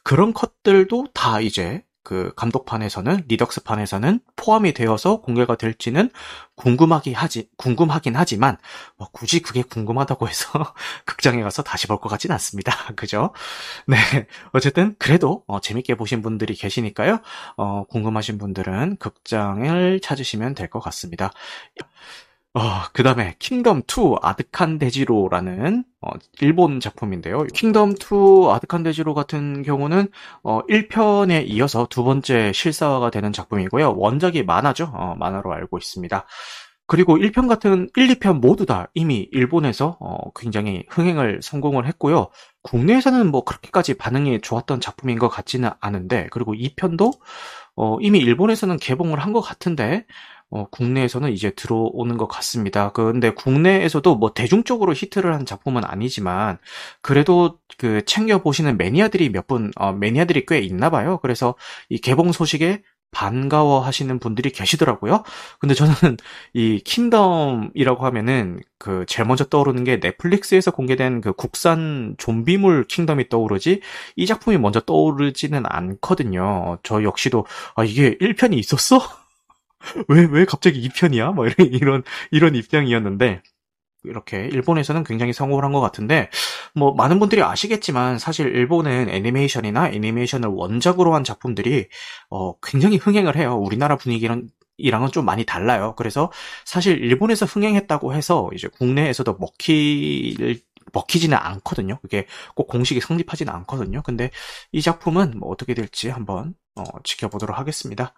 그런 0.04 0.34
컷들도 0.34 1.08
다 1.14 1.42
이제 1.42 1.84
그 2.04 2.34
감독판에서는 2.36 3.26
리덕스판에서는 3.28 4.20
포함이 4.36 4.74
되어서 4.74 5.22
공개가 5.22 5.56
될지는 5.56 6.10
궁금하긴 6.56 7.16
하지 7.16 7.50
궁금하긴 7.58 8.16
하지만 8.16 8.58
뭐 8.98 9.08
굳이 9.12 9.42
그게 9.42 9.62
궁금하다고 9.64 10.28
해서 10.28 10.50
극장에 11.06 11.42
가서 11.44 11.64
다시 11.64 11.88
볼 11.88 12.00
것 12.02 12.10
같진 12.10 12.32
않습니다. 12.32 12.74
그죠? 12.96 13.34
네 13.88 13.98
어쨌든 14.54 14.96
그래도 15.00 15.44
어, 15.48 15.60
재밌게 15.62 15.96
보신 15.96 16.22
분들이 16.22 16.56
계시니까요. 16.56 17.20
어, 17.58 17.84
궁금하신 17.86 18.38
분들은 18.38 18.98
극장을 18.98 20.00
찾으시면 20.02 20.56
될 20.56 20.70
것 20.72 20.80
같습니다. 20.80 21.32
어, 22.54 22.60
그 22.92 23.02
다음에 23.04 23.36
킹덤 23.40 23.84
2 23.88 24.18
아득한 24.22 24.78
대지로라는 24.78 25.86
어, 26.02 26.10
일본 26.42 26.82
작품인데요. 26.82 27.46
킹덤 27.54 27.92
2 27.94 28.52
아득한 28.52 28.84
대지로 28.84 29.14
같은 29.14 29.64
경우는 29.64 30.10
어, 30.44 30.62
1편에 30.68 31.48
이어서 31.48 31.88
두 31.90 32.04
번째 32.04 32.52
실사화가 32.52 33.10
되는 33.10 33.32
작품이고요. 33.32 33.94
원작이 33.96 34.44
만화죠. 34.44 34.92
어, 34.94 35.16
만화로 35.18 35.54
알고 35.54 35.78
있습니다. 35.78 36.26
그리고 36.88 37.18
1편 37.18 37.48
같은 37.48 37.88
1, 37.96 38.08
2편 38.20 38.42
모두 38.42 38.66
다 38.66 38.88
이미 38.94 39.30
일본에서 39.32 39.98
어, 40.02 40.32
굉장히 40.36 40.84
흥행을 40.90 41.40
성공을 41.42 41.88
했고요. 41.88 42.28
국내에서는 42.64 43.32
뭐 43.32 43.46
그렇게까지 43.46 43.94
반응이 43.94 44.42
좋았던 44.42 44.82
작품인 44.82 45.18
것 45.20 45.30
같지는 45.30 45.70
않은데 45.80 46.28
그리고 46.32 46.54
2편도 46.54 47.14
어, 47.78 47.98
이미 48.02 48.20
일본에서는 48.20 48.76
개봉을 48.78 49.20
한 49.20 49.32
것 49.32 49.40
같은데 49.40 50.06
어, 50.52 50.68
국내에서는 50.70 51.32
이제 51.32 51.52
들어오는 51.52 52.18
것 52.18 52.28
같습니다. 52.28 52.92
그런데 52.92 53.32
국내에서도 53.32 54.16
뭐 54.16 54.34
대중적으로 54.34 54.94
히트를 54.94 55.34
한 55.34 55.46
작품은 55.46 55.84
아니지만 55.86 56.58
그래도 57.02 57.58
그 57.78 58.04
챙겨 58.06 58.42
보시는 58.42 58.78
매니아들이 58.78 59.30
몇 59.30 59.48
분, 59.48 59.72
어, 59.78 59.94
매니아들이 59.94 60.46
꽤 60.46 60.60
있나 60.60 60.90
봐요. 60.90 61.20
그래서 61.22 61.56
이 61.90 61.98
개봉 61.98 62.32
소식에 62.34 62.84
반가워 63.12 63.82
하시는 63.82 64.20
분들이 64.20 64.52
계시더라고요. 64.52 65.24
근데 65.60 65.76
저는 65.76 65.94
이 66.54 66.80
킹덤이라고 66.80 68.06
하면은 68.06 68.60
그 68.78 69.06
제일 69.08 69.28
먼저 69.28 69.44
떠오르는 69.46 69.84
게 69.84 70.00
넷플릭스에서 70.00 70.72
공개된 70.72 71.22
그 71.22 71.34
국산 71.34 72.16
좀비물 72.18 72.86
킹덤이 72.88 73.30
떠오르지 73.30 73.82
이 74.16 74.26
작품이 74.26 74.58
먼저 74.58 74.80
떠오르지는 74.80 75.64
않거든요. 75.66 76.80
저 76.84 77.04
역시도 77.04 77.46
아 77.76 77.84
이게 77.84 78.18
1편이 78.18 78.58
있었어? 78.58 79.21
왜, 80.08 80.26
왜 80.26 80.46
갑자기 80.46 80.82
2편이야? 80.82 81.34
뭐 81.34 81.48
이런, 81.48 81.68
이런, 81.74 82.04
이런 82.32 82.56
입장이었는데, 82.56 83.42
이렇게 84.04 84.48
일본에서는 84.48 85.04
굉장히 85.04 85.32
성공을 85.34 85.64
한 85.64 85.72
것 85.74 85.80
같은데 85.80 86.30
뭐 86.76 86.94
많은 86.94 87.20
분들이 87.20 87.42
아시겠지만 87.44 88.20
사실 88.20 88.48
일본은 88.48 89.10
애니메이션이나 89.10 89.90
애니메이션을 89.90 90.50
원작으로 90.50 91.14
한 91.16 91.24
작품들이 91.24 91.88
어 92.30 92.60
굉장히 92.62 92.98
흥행을 92.98 93.36
해요. 93.38 93.56
우리나라 93.58 93.96
분위기랑 93.98 94.48
이랑은 94.78 95.12
좀 95.12 95.26
많이 95.26 95.46
달라요. 95.46 95.94
그래서 95.98 96.32
사실 96.66 96.98
일본에서 96.98 97.46
흥행했다고 97.46 98.14
해서 98.14 98.50
이제 98.54 98.68
국내에서도 98.68 99.38
먹힐 99.40 100.62
먹히지는 100.94 101.38
않거든요. 101.38 102.00
그게 102.02 102.26
꼭 102.56 102.68
공식이 102.68 103.00
성립하지는 103.02 103.54
않거든요. 103.54 104.02
근데 104.04 104.32
이 104.72 104.82
작품은 104.82 105.40
뭐 105.40 105.50
어떻게 105.52 105.74
될지 105.74 106.10
한번 106.10 106.56
어, 106.76 106.84
지켜보도록 107.04 107.58
하겠습니다. 107.58 108.14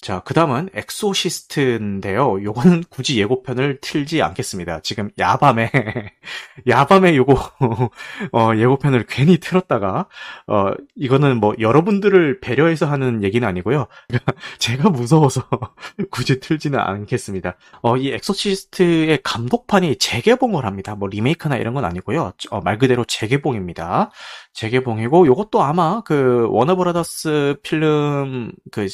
자, 0.00 0.20
그 0.20 0.34
다음은 0.34 0.70
엑소시스트인데요. 0.74 2.42
요거는 2.42 2.84
굳이 2.90 3.18
예고편을 3.20 3.78
틀지 3.80 4.22
않겠습니다. 4.22 4.80
지금 4.80 5.10
야밤에, 5.18 5.70
야밤에 6.68 7.16
요거, 7.16 7.34
어, 8.32 8.50
예고편을 8.56 9.06
괜히 9.08 9.38
틀었다가, 9.38 10.08
어, 10.46 10.72
이거는 10.96 11.38
뭐 11.38 11.54
여러분들을 11.58 12.40
배려해서 12.40 12.86
하는 12.86 13.22
얘기는 13.22 13.46
아니고요. 13.46 13.86
제가 14.58 14.90
무서워서 14.90 15.48
굳이 16.10 16.38
틀지는 16.40 16.78
않겠습니다. 16.78 17.56
어, 17.80 17.96
이 17.96 18.10
엑소시스트의 18.10 19.20
감독판이 19.22 19.96
재개봉을 19.96 20.66
합니다. 20.66 20.96
뭐 20.96 21.08
리메이크나 21.08 21.56
이런 21.56 21.72
건 21.72 21.84
아니고요. 21.84 22.32
어, 22.50 22.60
말 22.60 22.78
그대로 22.78 23.04
재개봉입니다. 23.04 24.10
재개봉이고, 24.52 25.26
요것도 25.28 25.62
아마 25.62 26.02
그 26.02 26.46
워너브라더스 26.50 27.56
필름 27.62 28.52
그 28.70 28.86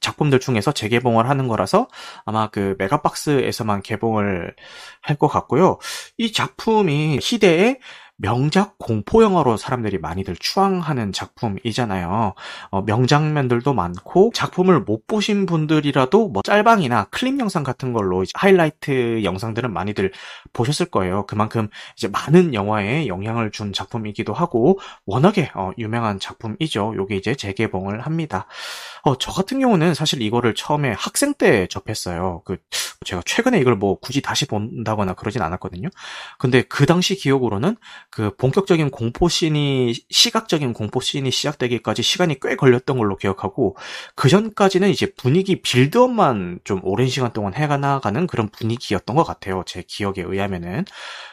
작품들 0.00 0.40
중에서 0.40 0.72
재개봉을 0.72 1.28
하는 1.28 1.48
거라서 1.48 1.88
아마 2.24 2.48
그 2.50 2.74
메가박스에서만 2.78 3.82
개봉을 3.82 4.54
할 5.02 5.16
것 5.18 5.28
같고요. 5.28 5.78
이 6.18 6.32
작품이 6.32 7.20
시대에 7.20 7.78
명작 8.20 8.78
공포 8.78 9.22
영화로 9.22 9.56
사람들이 9.56 9.98
많이들 9.98 10.34
추앙하는 10.36 11.12
작품이잖아요. 11.12 12.34
어, 12.70 12.82
명장면들도 12.82 13.72
많고 13.72 14.32
작품을 14.34 14.80
못 14.80 15.06
보신 15.06 15.46
분들이라도 15.46 16.28
뭐 16.28 16.42
짤방이나 16.42 17.04
클립 17.10 17.38
영상 17.38 17.62
같은 17.62 17.92
걸로 17.92 18.24
하이라이트 18.34 19.22
영상들은 19.22 19.72
많이들 19.72 20.12
보셨을 20.52 20.86
거예요. 20.86 21.26
그만큼 21.26 21.68
이제 21.96 22.08
많은 22.08 22.54
영화에 22.54 23.06
영향을 23.06 23.52
준 23.52 23.72
작품이기도 23.72 24.32
하고 24.32 24.80
워낙에 25.06 25.52
어, 25.54 25.70
유명한 25.78 26.18
작품이죠. 26.18 26.94
요게 26.96 27.16
이제 27.16 27.36
재개봉을 27.36 28.00
합니다. 28.00 28.46
어, 29.04 29.16
저 29.16 29.30
같은 29.30 29.60
경우는 29.60 29.94
사실 29.94 30.22
이거를 30.22 30.56
처음에 30.56 30.90
학생 30.90 31.34
때 31.34 31.68
접했어요. 31.68 32.42
그 32.44 32.56
제가 33.04 33.22
최근에 33.24 33.60
이걸 33.60 33.76
뭐 33.76 33.98
굳이 34.00 34.20
다시 34.20 34.46
본다거나 34.46 35.14
그러진 35.14 35.40
않았거든요. 35.40 35.88
근데 36.38 36.62
그 36.62 36.84
당시 36.84 37.14
기억으로는 37.14 37.76
그 38.10 38.34
본격적인 38.36 38.90
공포씬이 38.90 39.94
시각적인 40.10 40.72
공포씬이 40.72 41.30
시작되기까지 41.30 42.02
시간이 42.02 42.40
꽤 42.40 42.56
걸렸던 42.56 42.96
걸로 42.98 43.16
기억하고 43.16 43.76
그 44.14 44.28
전까지는 44.28 44.88
이제 44.88 45.12
분위기 45.16 45.60
빌드업만 45.60 46.60
좀 46.64 46.80
오랜 46.82 47.08
시간 47.08 47.32
동안 47.32 47.54
해나가는 47.54 48.26
그런 48.26 48.48
분위기였던 48.48 49.14
것 49.14 49.24
같아요. 49.24 49.62
제 49.66 49.82
기억에 49.86 50.16
의하면은 50.18 50.84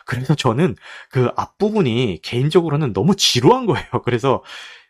그래서 0.05 0.35
저는 0.35 0.75
그 1.09 1.29
앞부분이 1.35 2.19
개인적으로는 2.21 2.93
너무 2.93 3.15
지루한 3.15 3.65
거예요. 3.65 3.87
그래서 4.03 4.43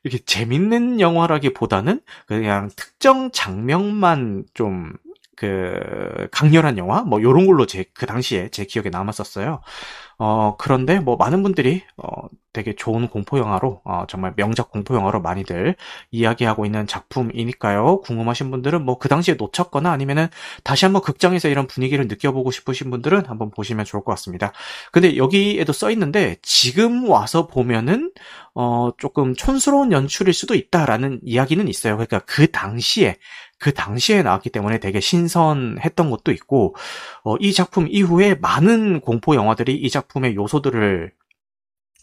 이렇게 0.04 0.24
재밌는 0.24 1.00
영화라기보다는 1.00 2.02
그냥 2.28 2.70
특정 2.76 3.32
장면만 3.32 4.46
좀 4.54 4.94
그 5.36 6.28
강렬한 6.32 6.78
영화 6.78 7.02
뭐 7.04 7.22
요런 7.22 7.46
걸로 7.46 7.66
제 7.66 7.86
그 7.94 8.06
당시에 8.06 8.50
제 8.50 8.66
기억에 8.66 8.90
남았었어요. 8.90 9.62
어, 10.18 10.56
그런데 10.58 11.00
뭐 11.00 11.18
많은 11.18 11.44
분들이 11.44 11.84
어, 11.98 12.08
되게 12.54 12.74
좋은 12.74 13.10
공포 13.10 13.38
영화로 13.38 13.82
어, 13.84 14.06
정말 14.08 14.34
명작 14.38 14.72
공포 14.72 14.96
영화로 14.96 15.22
많이들 15.22 15.76
이야기하고 16.12 16.66
있는 16.66 16.88
작품이니까요. 16.88 18.00
궁금하신 18.02 18.50
분들은 18.52 18.84
뭐 18.86 18.96
그 18.98 19.10
당시에 19.10 19.36
놓쳤거나 19.36 19.92
아니면은 19.92 20.28
다시 20.64 20.86
한번 20.86 21.02
극장에서 21.02 21.50
이런 21.50 21.68
분위기를 21.68 22.08
느껴보고 22.08 22.50
싶으신 22.52 22.90
분들은 22.90 23.26
한번 23.28 23.52
보시면 23.52 23.86
좋을 23.86 24.04
것 24.04 24.12
같습니다. 24.14 24.54
근데 24.92 25.18
여기에도 25.18 25.74
써 25.74 25.92
있는데 25.92 26.38
지금 26.42 27.10
와서 27.10 27.48
보면은 27.48 28.12
어, 28.54 28.92
조금 28.98 29.36
촌스러운 29.36 29.92
연출일 29.92 30.34
수도 30.34 30.56
있다라는 30.56 31.20
이야기는 31.24 31.68
있어요. 31.68 31.98
그러니까 31.98 32.20
그 32.20 32.50
당시에 32.52 33.18
그 33.60 33.74
당시에 33.74 34.22
나왔기 34.22 34.50
때문에 34.50 34.80
되게 34.80 35.00
신선했던 35.00 36.10
것도 36.10 36.32
있고 36.32 36.76
어, 37.24 37.36
이 37.38 37.54
작품 37.54 37.88
이후에 37.90 38.36
많은 38.36 39.02
공포 39.02 39.36
영화들이 39.36 39.76
이 39.76 39.90
작품의 39.90 40.36
요소들을 40.36 41.12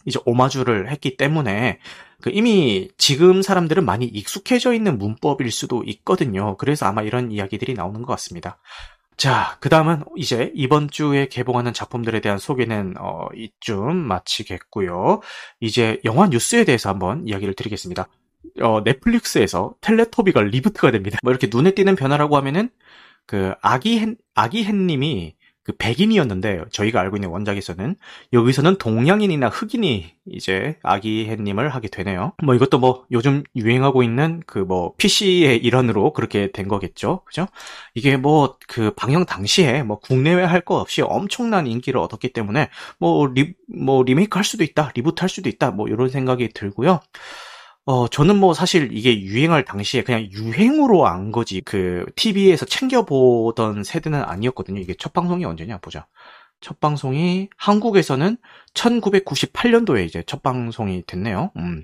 이제 0.05 0.19
오마주를 0.25 0.89
했기 0.91 1.15
때문에 1.15 1.79
그 2.21 2.29
이미 2.33 2.89
지금 2.97 3.41
사람들은 3.41 3.85
많이 3.85 4.05
익숙해져 4.05 4.73
있는 4.73 4.97
문법일 4.97 5.51
수도 5.51 5.83
있거든요. 5.85 6.57
그래서 6.57 6.85
아마 6.85 7.01
이런 7.01 7.31
이야기들이 7.31 7.73
나오는 7.73 8.01
것 8.01 8.07
같습니다. 8.07 8.57
자, 9.15 9.57
그 9.59 9.69
다음은 9.69 10.03
이제 10.17 10.51
이번 10.55 10.89
주에 10.89 11.27
개봉하는 11.27 11.73
작품들에 11.73 12.19
대한 12.19 12.39
소개는 12.39 12.95
어, 12.99 13.27
이쯤 13.35 13.95
마치겠고요. 13.95 15.21
이제 15.59 16.01
영화 16.03 16.27
뉴스에 16.27 16.65
대해서 16.65 16.89
한번 16.89 17.27
이야기를 17.27 17.53
드리겠습니다. 17.53 18.07
어, 18.61 18.81
넷플릭스에서 18.83 19.73
텔레토비가 19.81 20.41
리부트가 20.41 20.91
됩니다. 20.91 21.17
뭐 21.23 21.31
이렇게 21.31 21.47
눈에 21.51 21.71
띄는 21.71 21.95
변화라고 21.95 22.37
하면은 22.37 22.69
그 23.25 23.53
아기 23.61 23.99
햇 23.99 24.17
아기 24.35 24.63
햇님이 24.63 25.35
그 25.65 25.71
백인이었는데 25.77 26.65
저희가 26.73 26.99
알고 26.99 27.15
있는 27.15 27.29
원작에서는 27.29 27.95
여기서는 28.33 28.75
동양인이나 28.79 29.47
흑인이 29.47 30.13
이제 30.27 30.77
아기 30.83 31.25
햇님을 31.29 31.69
하게 31.69 31.87
되네요. 31.87 32.33
뭐 32.43 32.53
이것도 32.53 32.79
뭐 32.79 33.05
요즘 33.11 33.43
유행하고 33.55 34.03
있는 34.03 34.41
그 34.45 34.59
뭐 34.59 34.93
PC의 34.97 35.57
일환으로 35.59 36.11
그렇게 36.11 36.51
된 36.51 36.67
거겠죠. 36.67 37.21
그죠? 37.25 37.47
이게 37.93 38.17
뭐 38.17 38.57
그 38.67 38.91
방영 38.95 39.25
당시에 39.25 39.83
뭐 39.83 39.99
국내외 39.99 40.43
할거 40.43 40.75
없이 40.75 41.01
엄청난 41.01 41.65
인기를 41.67 41.97
얻었기 41.99 42.33
때문에 42.33 42.69
뭐 42.99 43.27
리, 43.27 43.53
뭐 43.67 44.03
리메이크 44.03 44.37
할 44.37 44.43
수도 44.43 44.63
있다, 44.65 44.91
reboot 44.95 45.21
할 45.21 45.29
수도 45.29 45.47
있다, 45.49 45.71
뭐 45.71 45.87
이런 45.87 46.09
생각이 46.09 46.49
들고요. 46.53 46.99
어, 47.85 48.07
저는 48.07 48.37
뭐 48.37 48.53
사실 48.53 48.89
이게 48.93 49.21
유행할 49.21 49.65
당시에 49.65 50.03
그냥 50.03 50.21
유행으로 50.31 51.05
안 51.05 51.31
거지, 51.31 51.61
그, 51.61 52.05
TV에서 52.15 52.65
챙겨보던 52.65 53.83
세대는 53.83 54.23
아니었거든요. 54.23 54.79
이게 54.79 54.93
첫 54.97 55.11
방송이 55.11 55.43
언제냐, 55.43 55.79
보자. 55.79 56.07
첫 56.61 56.79
방송이 56.79 57.49
한국에서는 57.57 58.37
1998년도에 58.73 60.05
이제 60.05 60.23
첫 60.25 60.41
방송이 60.41 61.03
됐네요. 61.05 61.51
음. 61.57 61.83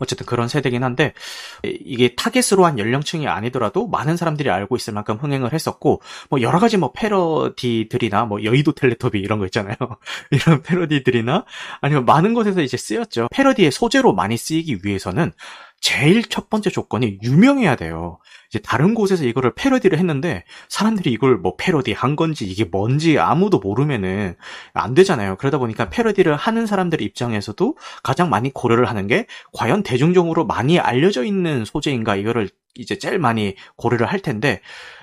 어쨌든 0.00 0.26
그런 0.26 0.48
세대긴 0.48 0.82
한데 0.82 1.14
이게 1.62 2.14
타겟으로 2.14 2.64
한 2.64 2.78
연령층이 2.78 3.28
아니더라도 3.28 3.86
많은 3.86 4.16
사람들이 4.16 4.50
알고 4.50 4.76
있을 4.76 4.92
만큼 4.92 5.16
흥행을 5.16 5.52
했었고 5.52 6.02
뭐 6.28 6.40
여러 6.40 6.58
가지 6.58 6.76
뭐 6.76 6.92
패러디들이나 6.92 8.24
뭐 8.24 8.42
여의도 8.42 8.72
텔레토비 8.72 9.20
이런 9.20 9.38
거 9.38 9.46
있잖아요. 9.46 9.76
이런 10.30 10.62
패러디들이나 10.62 11.44
아니면 11.80 12.04
많은 12.04 12.34
곳에서 12.34 12.62
이제 12.62 12.76
쓰였죠. 12.76 13.28
패러디의 13.30 13.70
소재로 13.70 14.14
많이 14.14 14.36
쓰이기 14.36 14.78
위해서는 14.82 15.32
제일 15.80 16.22
첫 16.24 16.50
번째 16.50 16.70
조건이 16.70 17.18
유명해야 17.22 17.76
돼요. 17.76 18.18
이제 18.50 18.58
다른 18.58 18.94
곳에서 18.94 19.24
이거를 19.24 19.54
패러디를 19.54 19.96
했는데 19.98 20.44
사람들이 20.68 21.12
이걸 21.12 21.36
뭐 21.36 21.54
패러디 21.56 21.92
한 21.92 22.16
건지 22.16 22.44
이게 22.44 22.64
뭔지 22.64 23.18
아무도 23.18 23.60
모르면은 23.60 24.34
안 24.74 24.94
되잖아요. 24.94 25.36
그러다 25.36 25.58
보니까 25.58 25.88
패러디를 25.88 26.34
하는 26.34 26.66
사람들 26.66 27.00
입장에서도 27.00 27.76
가장 28.02 28.28
많이 28.28 28.52
고려를 28.52 28.86
하는 28.86 29.06
게 29.06 29.26
과연 29.52 29.84
대중적으로 29.84 30.46
많이 30.46 30.80
알려져 30.80 31.24
있는 31.24 31.64
소재인가 31.64 32.16
이거를 32.16 32.48
이제 32.74 32.98
제일 32.98 33.18
많이 33.18 33.54
고려를 33.76 34.06
할 34.06 34.20
텐데 34.20 34.60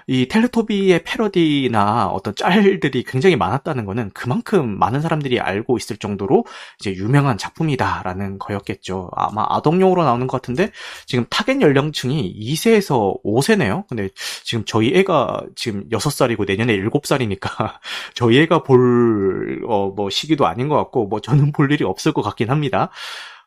이 0.10 0.30
텔레토비의 0.30 1.04
패러디나 1.04 2.08
어떤 2.08 2.34
짤들이 2.34 3.04
굉장히 3.04 3.36
많았다는 3.36 3.84
거는 3.84 4.12
그만큼 4.14 4.80
많은 4.80 5.02
사람들이 5.02 5.42
알고 5.42 5.76
있을 5.76 5.98
정도로 5.98 6.46
이제 6.80 6.94
유명한 6.94 7.38
작품이다라는 7.38 8.40
거였겠죠. 8.40 9.12
아마 9.14 9.46
아동용으로 9.50 10.06
나오는 10.06 10.26
것 10.28 10.42
같은데 10.42 10.72
지금 11.06 11.26
타겟 11.30 11.60
연령층이 11.60 12.34
2세에서 12.40 13.22
5세네요. 13.22 13.86
근데 13.90 14.08
지금 14.46 14.64
저희 14.66 14.96
애가 14.96 15.42
지금 15.56 15.90
6살이고 15.90 16.48
내년에 16.48 16.78
7살이니까 16.78 17.80
저희 18.16 18.40
애가 18.40 18.64
볼, 18.64 19.62
어, 19.68 19.90
뭐 19.90 20.10
시기도 20.10 20.48
아닌 20.48 20.70
것 20.70 20.78
같고 20.78 21.08
뭐 21.08 21.20
저는 21.20 21.52
볼 21.52 21.70
일이 21.70 21.84
없을 21.84 22.14
것 22.14 22.22
같긴 22.22 22.50
합니다. 22.50 22.92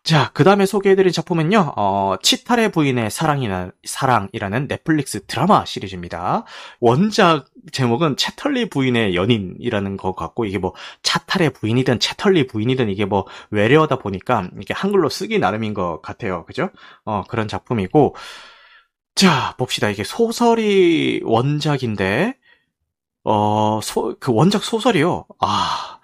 자, 0.02 0.30
그 0.32 0.44
다음에 0.44 0.64
소개해드린 0.64 1.12
작품은요, 1.12 1.74
어, 1.76 2.16
치탈의 2.22 2.72
부인의 2.72 3.10
사랑이나, 3.10 3.70
사랑이라는 3.84 4.66
넷플릭스 4.66 5.26
드라마 5.26 5.64
시리즈입니다. 5.66 6.44
원작 6.80 7.46
제목은 7.72 8.16
채털리 8.16 8.70
부인의 8.70 9.14
연인이라는 9.14 9.98
것 9.98 10.16
같고, 10.16 10.46
이게 10.46 10.56
뭐, 10.58 10.74
차탈의 11.02 11.50
부인이든 11.50 12.00
채털리 12.00 12.46
부인이든 12.46 12.88
이게 12.88 13.04
뭐, 13.04 13.26
외래어다 13.50 13.96
보니까, 13.96 14.48
이게 14.60 14.72
한글로 14.72 15.10
쓰기 15.10 15.38
나름인 15.38 15.74
것 15.74 16.00
같아요. 16.00 16.46
그죠? 16.46 16.70
어, 17.04 17.22
그런 17.28 17.46
작품이고, 17.46 18.16
자, 19.14 19.54
봅시다. 19.58 19.90
이게 19.90 20.02
소설이 20.02 21.20
원작인데, 21.24 22.36
어, 23.24 23.80
소, 23.82 24.16
그 24.18 24.32
원작 24.32 24.64
소설이요. 24.64 25.26
아, 25.40 26.00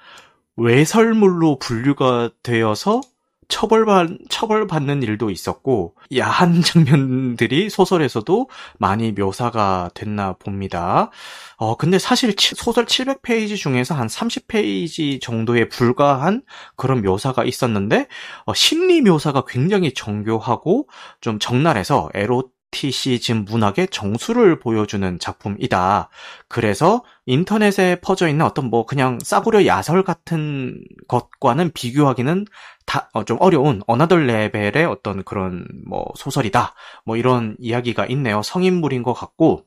외설물로 0.56 1.59
분류가 1.59 2.30
되어서 2.42 3.00
처벌받, 3.48 4.11
처벌받는 4.28 5.02
일도 5.02 5.30
있었고, 5.30 5.94
야한 6.16 6.61
장면들이 6.62 7.70
소설에서도 7.70 8.48
많이 8.78 9.12
묘사가 9.12 9.90
됐나 9.94 10.35
봅니다. 10.35 11.11
어, 11.56 11.76
근데 11.76 11.98
사실 11.98 12.35
소설 12.38 12.87
700페이지 12.87 13.56
중에서 13.56 13.94
한 13.94 14.09
30페이지 14.09 15.20
정도에 15.20 15.68
불과한 15.68 16.42
그런 16.76 17.02
묘사가 17.02 17.44
있었는데, 17.44 18.09
어, 18.44 18.54
심리 18.54 19.00
묘사가 19.00 19.44
굉장히 19.46 19.92
정교하고 19.94 20.88
좀 21.20 21.38
적나라해서 21.38 22.11
에로 22.14 22.50
TC즘 22.70 23.44
문학의 23.44 23.88
정수를 23.88 24.59
보여주는 24.59 25.18
작품이다. 25.18 26.09
그래서 26.48 27.02
인터넷에 27.26 28.00
퍼져 28.00 28.29
있는 28.29 28.44
어떤 28.44 28.70
뭐 28.70 28.87
그냥 28.87 29.18
싸구려 29.22 29.66
야설 29.66 30.02
같은 30.02 30.83
것과는 31.09 31.72
비교하기는 31.72 32.44
다, 32.87 33.11
어, 33.14 33.24
좀 33.24 33.37
어려운 33.40 33.83
어나덜 33.87 34.26
레벨의 34.26 34.85
어떤 34.87 35.24
그런 35.24 35.66
뭐 35.87 36.07
소설이다. 36.16 36.74
뭐 37.05 37.16
이런 37.16 37.57
이야기가 37.59 38.07
있네요. 38.07 38.42
성인물인 38.42 39.02
것 39.02 39.12
같고, 39.12 39.64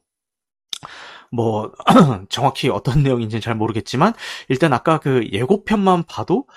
뭐 1.32 1.72
정확히 2.30 2.70
어떤 2.70 3.04
내용인지는 3.04 3.42
잘 3.42 3.56
모르겠지만 3.56 4.14
일단 4.48 4.74
아까 4.74 5.00
그 5.00 5.28
예고편만 5.32 6.04
봐도 6.04 6.48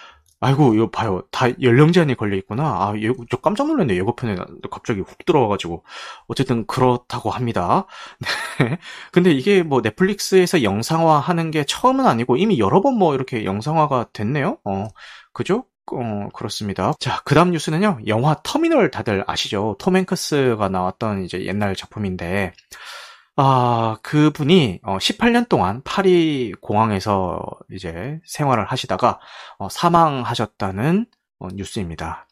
아이고 0.42 0.74
이거 0.74 0.90
봐요. 0.90 1.22
다 1.31 1.46
연령 1.62 1.92
제한이 1.92 2.16
걸려 2.16 2.37
있구나. 2.37 2.64
아 2.64 2.94
예고 2.98 3.24
저 3.31 3.37
깜짝 3.38 3.68
놀랐네. 3.68 3.94
예고편에 3.96 4.37
갑자기 4.70 5.00
훅 5.00 5.24
들어와가지고. 5.24 5.85
어쨌든 6.28 6.66
그렇다고 6.66 7.31
합니다. 7.31 7.87
네. 8.59 8.78
근데 9.12 9.31
이게 9.31 9.62
뭐 9.62 9.81
넷플릭스에서 9.83 10.62
영상화 10.64 11.18
하는 11.20 11.50
게 11.52 11.64
처음은 11.64 12.07
아니고 12.07 12.37
이미 12.37 12.59
여러 12.59 12.81
번 12.83 12.92
뭐 12.98 13.14
이렇게 13.14 13.44
영상화가 13.46 14.09
됐네요. 14.12 14.59
어 14.64 14.87
그죠? 15.33 15.64
어, 15.92 16.28
그렇습니다. 16.35 16.92
자, 17.00 17.20
그 17.24 17.35
다음 17.35 17.50
뉴스는요, 17.50 18.00
영화 18.07 18.37
터미널 18.44 18.90
다들 18.90 19.24
아시죠? 19.26 19.76
톰 19.78 19.96
행크스가 19.96 20.68
나왔던 20.68 21.24
이제 21.24 21.44
옛날 21.44 21.74
작품인데, 21.74 22.52
아, 23.36 23.96
그분이 24.02 24.80
18년 24.82 25.44
어, 25.44 25.48
동안 25.48 25.82
파리 25.84 26.52
공항에서 26.60 27.42
이제 27.70 28.20
생활을 28.26 28.66
하시다가 28.66 29.20
어, 29.58 29.68
사망하셨다는 29.70 31.06
어, 31.38 31.48
뉴스입니다. 31.54 32.26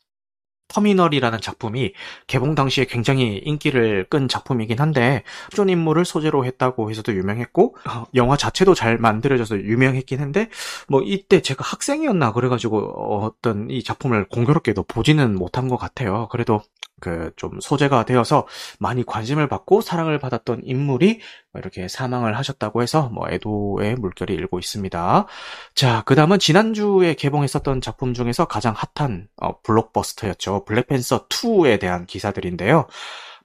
터미널이라는 0.69 1.41
작품이 1.41 1.95
개봉 2.27 2.55
당시에 2.55 2.85
굉장히 2.85 3.39
인기를 3.39 4.07
끈 4.09 4.29
작품이긴 4.29 4.79
한데 4.79 5.25
실존 5.55 5.69
인물을 5.69 6.05
소재로 6.05 6.45
했다고 6.45 6.91
해서도 6.91 7.13
유명했고 7.15 7.77
영화 8.15 8.37
자체도 8.37 8.75
잘 8.75 8.97
만들어져서 8.97 9.63
유명했긴 9.63 10.21
한데 10.21 10.49
뭐 10.89 11.03
이때 11.03 11.43
제가 11.43 11.65
학생이었나 11.65 12.33
그래가지고 12.33 13.25
어떤 13.25 13.69
이 13.69 13.83
작품을 13.83 14.29
공교롭게도 14.29 14.85
보지는 14.85 15.35
못한 15.35 15.69
것 15.69 15.77
같아요. 15.77 16.29
그래도 16.31 16.63
그 17.01 17.31
좀 17.37 17.59
소재가 17.61 18.05
되어서 18.05 18.47
많이 18.79 19.05
관심을 19.05 19.49
받고 19.49 19.81
사랑을 19.81 20.19
받았던 20.19 20.63
인물이 20.65 21.21
이렇게 21.55 21.89
사망을 21.89 22.37
하셨다고 22.37 22.83
해서 22.83 23.09
뭐 23.09 23.29
애도의 23.31 23.97
물결이 23.97 24.35
일고 24.35 24.59
있습니다. 24.59 25.27
자, 25.75 26.03
그 26.07 26.15
다음은 26.15 26.39
지난주에 26.39 27.15
개봉했었던 27.15 27.81
작품 27.81 28.15
중에서 28.15 28.45
가장 28.47 28.75
핫한 28.77 29.29
어, 29.41 29.61
블록버스터였죠. 29.63 30.65
블랙팬서 30.65 31.29
2에 31.29 31.81
대한 31.81 32.07
기사들인데요. 32.07 32.87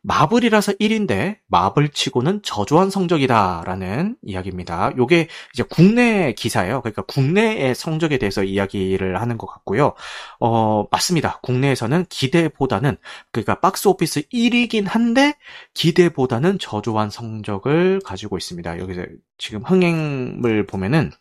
마블이라서 0.06 0.74
1인데 0.74 1.38
마블 1.48 1.90
치고는 1.90 2.42
저조한 2.44 2.92
성적이다라는 2.92 4.18
이야기입니다. 4.22 4.92
요게 4.98 5.28
이제 5.54 5.64
국내 5.68 6.34
기사예요. 6.34 6.82
그러니까 6.82 7.02
국내의 7.04 7.74
성적에 7.74 8.20
대해서 8.20 8.44
이야기를 8.44 9.20
하는 9.20 9.38
것 9.38 9.48
같고요. 9.48 9.94
어, 10.40 10.86
맞습니다. 10.92 11.40
국내에서는 11.42 12.06
기대보다는 12.10 12.98
그러니까 13.32 13.60
박스 13.60 13.88
오피스 13.88 14.28
1위긴 14.30 14.86
한데 14.86 15.36
기대보다는 15.74 16.60
저조한 16.60 17.10
성적을 17.10 18.02
가지고 18.06 18.38
있습니다. 18.38 18.78
여기서 18.80 19.06
지금 19.40 19.64
흥행을 19.64 20.68
보면은 20.68 21.12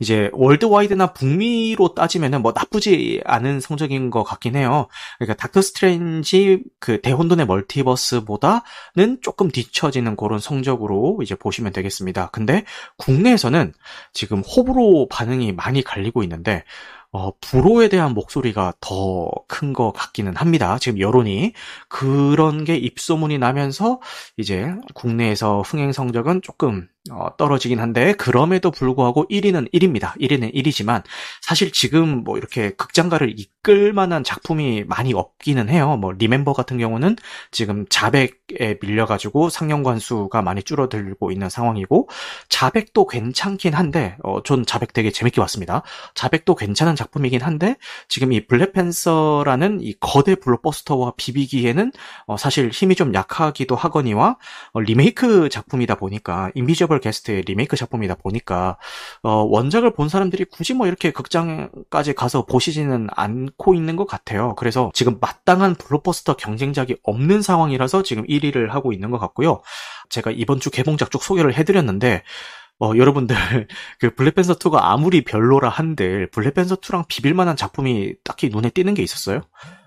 이제 0.00 0.30
월드와이드나 0.32 1.12
북미로 1.12 1.94
따지면은 1.94 2.42
뭐 2.42 2.52
나쁘지 2.54 3.22
않은 3.24 3.60
성적인 3.60 4.10
것 4.10 4.24
같긴 4.24 4.56
해요. 4.56 4.88
그러니까 5.18 5.34
닥터 5.34 5.62
스트레인지 5.62 6.62
그 6.80 7.00
대혼돈의 7.00 7.46
멀티버스보다는 7.46 9.18
조금 9.22 9.50
뒤처지는 9.50 10.16
그런 10.16 10.38
성적으로 10.38 11.18
이제 11.22 11.34
보시면 11.34 11.72
되겠습니다. 11.72 12.30
근데 12.30 12.64
국내에서는 12.98 13.72
지금 14.12 14.40
호불호 14.40 15.08
반응이 15.08 15.52
많이 15.52 15.82
갈리고 15.82 16.22
있는데 16.22 16.64
어, 17.12 17.30
불호에 17.40 17.88
대한 17.88 18.12
목소리가 18.12 18.74
더 18.80 19.30
큰 19.48 19.72
것 19.72 19.92
같기는 19.92 20.34
합니다. 20.36 20.78
지금 20.78 20.98
여론이 21.00 21.52
그런 21.88 22.64
게 22.64 22.76
입소문이 22.76 23.38
나면서 23.38 24.00
이제 24.36 24.72
국내에서 24.94 25.62
흥행 25.62 25.92
성적은 25.92 26.42
조금 26.42 26.88
어, 27.10 27.28
떨어지긴 27.36 27.80
한데 27.80 28.14
그럼에도 28.14 28.70
불구하고 28.70 29.26
1위는 29.28 29.70
1위입니다. 29.74 30.18
1위는 30.18 30.54
1위지만 30.54 31.02
사실 31.42 31.70
지금 31.70 32.24
뭐 32.24 32.38
이렇게 32.38 32.70
극장가를 32.70 33.38
이끌 33.38 33.92
만한 33.92 34.24
작품이 34.24 34.84
많이 34.86 35.12
없기는 35.12 35.68
해요. 35.68 35.98
뭐 35.98 36.12
리멤버 36.12 36.54
같은 36.54 36.78
경우는 36.78 37.16
지금 37.50 37.84
자백에 37.90 38.78
밀려 38.80 39.04
가지고 39.04 39.50
상영관 39.50 39.98
수가 39.98 40.40
많이 40.40 40.62
줄어들고 40.62 41.30
있는 41.30 41.50
상황이고 41.50 42.08
자백도 42.48 43.06
괜찮긴 43.06 43.74
한데 43.74 44.16
어, 44.22 44.42
전 44.42 44.64
자백 44.64 44.94
되게 44.94 45.10
재밌게 45.10 45.42
봤습니다. 45.42 45.82
자백도 46.14 46.54
괜찮은 46.54 46.96
작품이긴 46.96 47.42
한데 47.42 47.76
지금 48.08 48.32
이 48.32 48.46
블랙팬서라는 48.46 49.80
이 49.82 49.94
거대 50.00 50.36
블록버스터와 50.36 51.12
비비기에는 51.18 51.92
어, 52.28 52.38
사실 52.38 52.70
힘이 52.70 52.94
좀 52.94 53.12
약하기도 53.12 53.76
하거니와 53.76 54.38
어, 54.72 54.80
리메이크 54.80 55.50
작품이다 55.50 55.96
보니까 55.96 56.50
인비저블 56.54 56.93
뮤지컬 56.94 57.00
게스트의 57.00 57.42
리메이크 57.42 57.76
작품이다 57.76 58.16
보니까 58.16 58.78
어, 59.22 59.44
원작을 59.44 59.92
본 59.94 60.08
사람들이 60.08 60.44
굳이 60.44 60.74
뭐 60.74 60.86
이렇게 60.86 61.10
극장까지 61.10 62.14
가서 62.14 62.46
보시지는 62.46 63.08
않고 63.14 63.74
있는 63.74 63.96
것 63.96 64.06
같아요. 64.06 64.54
그래서 64.56 64.90
지금 64.94 65.18
마땅한 65.20 65.76
블록버스터 65.76 66.36
경쟁작이 66.36 66.96
없는 67.02 67.42
상황이라서 67.42 68.02
지금 68.02 68.24
1위를 68.24 68.68
하고 68.68 68.92
있는 68.92 69.10
것 69.10 69.18
같고요. 69.18 69.62
제가 70.08 70.30
이번 70.30 70.60
주 70.60 70.70
개봉작 70.70 71.10
쪽 71.10 71.22
소개를 71.22 71.54
해드렸는데 71.54 72.22
어, 72.80 72.92
여러분들, 72.96 73.36
그 74.00 74.14
블랙팬서 74.14 74.54
2가 74.54 74.80
아무리 74.82 75.22
별로라 75.22 75.68
한들 75.68 76.28
블랙팬서 76.30 76.76
2랑 76.76 77.06
비빌만한 77.08 77.56
작품이 77.56 78.14
딱히 78.24 78.48
눈에 78.48 78.70
띄는 78.70 78.94
게 78.94 79.02
있었어요? 79.02 79.42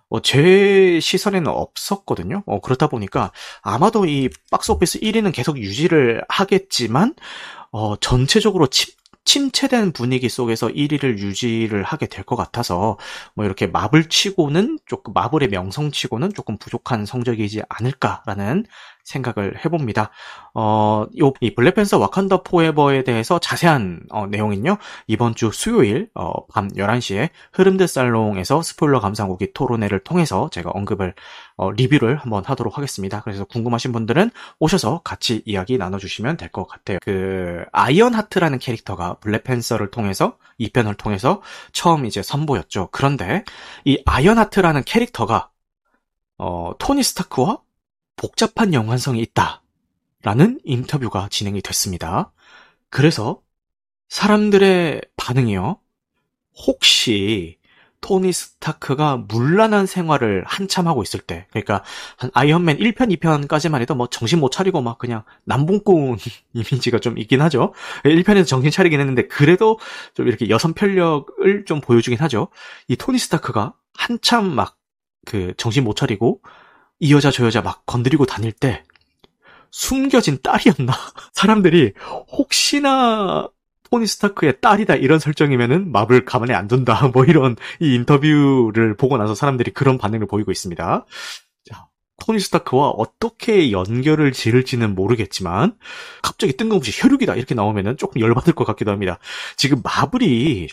어, 0.10 0.22
제 0.22 1.00
시선에는 1.02 1.48
없었거든요. 1.52 2.43
어, 2.46 2.60
그렇다 2.62 2.88
보니까 2.88 3.32
아마도 3.62 4.06
이 4.06 4.30
박스 4.52 4.72
오피스 4.72 5.00
1위는 5.02 5.34
계속 5.34 5.58
유지를 5.58 6.24
하겠지만 6.30 7.13
어, 7.72 7.98
전체적으로 7.98 8.67
침, 8.67 8.93
침체된 9.26 9.91
분위기 9.91 10.30
속에서 10.30 10.67
1위를 10.70 11.17
유지를 11.20 11.84
하게 11.84 12.06
될 12.08 12.24
것 12.24 12.38
같아서 12.38 12.98
뭐 13.36 13.43
이렇게 13.46 13.67
마블 13.67 14.08
치고는 14.08 14.80
조금 14.86 15.13
마블의 15.13 15.50
명성 15.50 15.91
치고는 15.91 16.34
조금 16.34 16.58
부족한 16.58 17.06
성적이지 17.06 17.63
않을까라는 17.67 18.65
생각을 19.08 19.63
해봅니다. 19.63 20.10
어, 20.54 21.06
요, 21.22 21.34
이 21.39 21.56
블랙팬서 21.56 21.98
와칸다 21.98 22.43
포에버에 22.43 23.04
대해서 23.04 23.39
자세한 23.39 24.02
어, 24.10 24.28
내용은요, 24.28 24.78
이번 25.08 25.34
주 25.34 25.50
수요일, 25.54 26.10
어, 26.13 26.46
밤 26.48 26.67
11시에 26.70 27.30
흐름드 27.54 27.88
살롱에서 27.88 28.62
스포일러 28.62 29.00
감상후기 29.00 29.54
토론회를 29.54 30.00
통해서 30.04 30.50
제가 30.52 30.72
언급을, 30.72 31.13
어, 31.56 31.72
리뷰를 31.72 32.17
한번 32.17 32.43
하도록 32.46 32.78
하겠습니다. 32.78 33.22
그래서 33.22 33.46
궁금하신 33.46 33.91
분들은 33.93 34.30
오셔서 34.60 35.02
같이 35.04 35.41
이야기 35.46 35.78
나눠주시면 35.78 36.38
될 36.38 36.48
것 36.50 36.65
같아요. 36.67 36.98
그, 37.02 37.63
아이언 37.72 38.13
하트라는 38.15 38.60
캐릭터가 38.60 39.15
블랙팬서를 39.20 39.91
통해서, 39.91 40.38
2편을 40.60 40.98
통해서 40.98 41.41
처음 41.72 42.06
이제 42.06 42.22
선보였죠. 42.24 42.89
그런데, 42.91 43.43
이 43.86 44.02
아이언 44.06 44.38
하트라는 44.38 44.84
캐릭터가, 44.86 45.50
어, 46.39 46.72
토니 46.80 47.04
스타크와 47.04 47.60
복잡한 48.18 48.74
연관성이 48.74 49.22
있다. 49.22 49.64
라는 50.24 50.60
인터뷰가 50.66 51.30
진행이 51.30 51.62
됐습니다. 51.62 52.34
그래서 52.90 53.42
사람들의 54.10 55.02
반응이요. 55.16 55.80
혹시 56.68 57.58
토니 58.02 58.32
스타크가 58.34 59.18
물란한 59.18 59.86
생활을 59.86 60.44
한참 60.46 60.88
하고 60.88 61.02
있을 61.02 61.20
때, 61.20 61.48
그러니까 61.50 61.84
한 62.18 62.30
아이언맨 62.34 62.78
1편, 62.78 63.16
2편까지만 63.18 63.82
해도 63.82 63.96
뭐 63.96 64.08
정신 64.08 64.40
못 64.40 64.52
차리고 64.52 64.82
막 64.82 64.98
그냥 64.98 65.24
남봉꾼 65.46 66.18
이미지가 66.54 67.00
좀 67.00 67.18
있긴 67.18 67.42
하죠. 67.42 67.74
1편에서 68.04 68.48
정신 68.48 68.72
차리긴 68.72 69.00
했는데 69.00 69.28
그래도 69.28 69.80
좀 70.14 70.28
이렇게 70.28 70.50
여성 70.50 70.74
편력을 70.74 71.66
좀 71.66 71.80
보여주긴 71.82 72.20
하죠. 72.20 72.50
이 72.88 72.96
토니 72.96 73.18
스타크가 73.20 73.74
한참 73.94 74.54
막 74.54 74.78
그 75.28 75.54
정신 75.58 75.84
못 75.84 75.96
차리고 75.96 76.42
이 77.00 77.14
여자 77.14 77.32
저 77.32 77.46
여자 77.46 77.62
막 77.62 77.86
건드리고 77.86 78.26
다닐 78.26 78.52
때 78.52 78.84
숨겨진 79.72 80.40
딸이었나? 80.42 80.94
사람들이 81.34 81.94
혹시나 82.32 83.48
토니 83.90 84.08
스타크의 84.08 84.60
딸이다 84.62 84.96
이런 84.96 85.20
설정이면은 85.20 85.92
마블 85.92 86.26
가만히 86.26 86.54
안 86.54 86.68
둔다 86.68 87.10
뭐 87.14 87.26
이런 87.26 87.56
이 87.80 87.94
인터뷰를 87.96 88.98
보고 88.98 89.18
나서 89.18 89.36
사람들이 89.36 89.72
그런 89.72 89.98
반응을 89.98 90.28
보이고 90.28 90.52
있습니다. 90.52 91.06
자, 91.70 91.88
토니 92.26 92.40
스타크와 92.40 92.90
어떻게 92.90 93.72
연결을 93.72 94.32
지을지는 94.32 94.96
모르겠지만 94.96 95.78
갑자기 96.22 96.54
뜬금없이 96.54 96.92
혈육이다 96.94 97.36
이렇게 97.36 97.56
나오면은 97.56 97.98
조금 97.98 98.22
열받을 98.22 98.54
것 98.54 98.66
같기도 98.66 98.92
합니다. 98.92 99.20
지금 99.56 99.82
마블이 99.84 100.68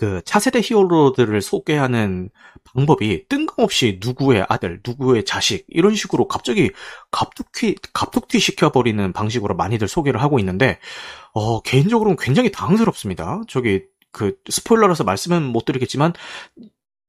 그 0.00 0.22
차세대 0.24 0.60
히어로들을 0.64 1.42
소개하는 1.42 2.30
방법이 2.64 3.28
뜬금없이 3.28 4.00
누구의 4.02 4.46
아들, 4.48 4.80
누구의 4.86 5.26
자식 5.26 5.66
이런 5.68 5.94
식으로 5.94 6.26
갑자기 6.26 6.70
갑툭튀 7.10 7.76
갑툭튀 7.92 8.38
시켜버리는 8.40 9.12
방식으로 9.12 9.56
많이들 9.56 9.88
소개를 9.88 10.22
하고 10.22 10.38
있는데 10.38 10.78
어 11.34 11.60
개인적으로는 11.60 12.16
굉장히 12.18 12.50
당황스럽습니다. 12.50 13.42
저기 13.48 13.82
그 14.12 14.36
스포일러라서 14.50 15.04
말씀은 15.04 15.42
못 15.44 15.66
드리겠지만 15.66 16.14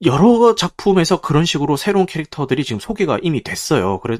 여러 0.04 0.56
작품에서 0.56 1.22
그런 1.22 1.46
식으로 1.46 1.78
새로운 1.78 2.06
캐릭터들이 2.06 2.64
지금 2.66 2.80
소개가 2.80 3.20
이미 3.22 3.44
됐어요. 3.44 4.00
그래 4.02 4.18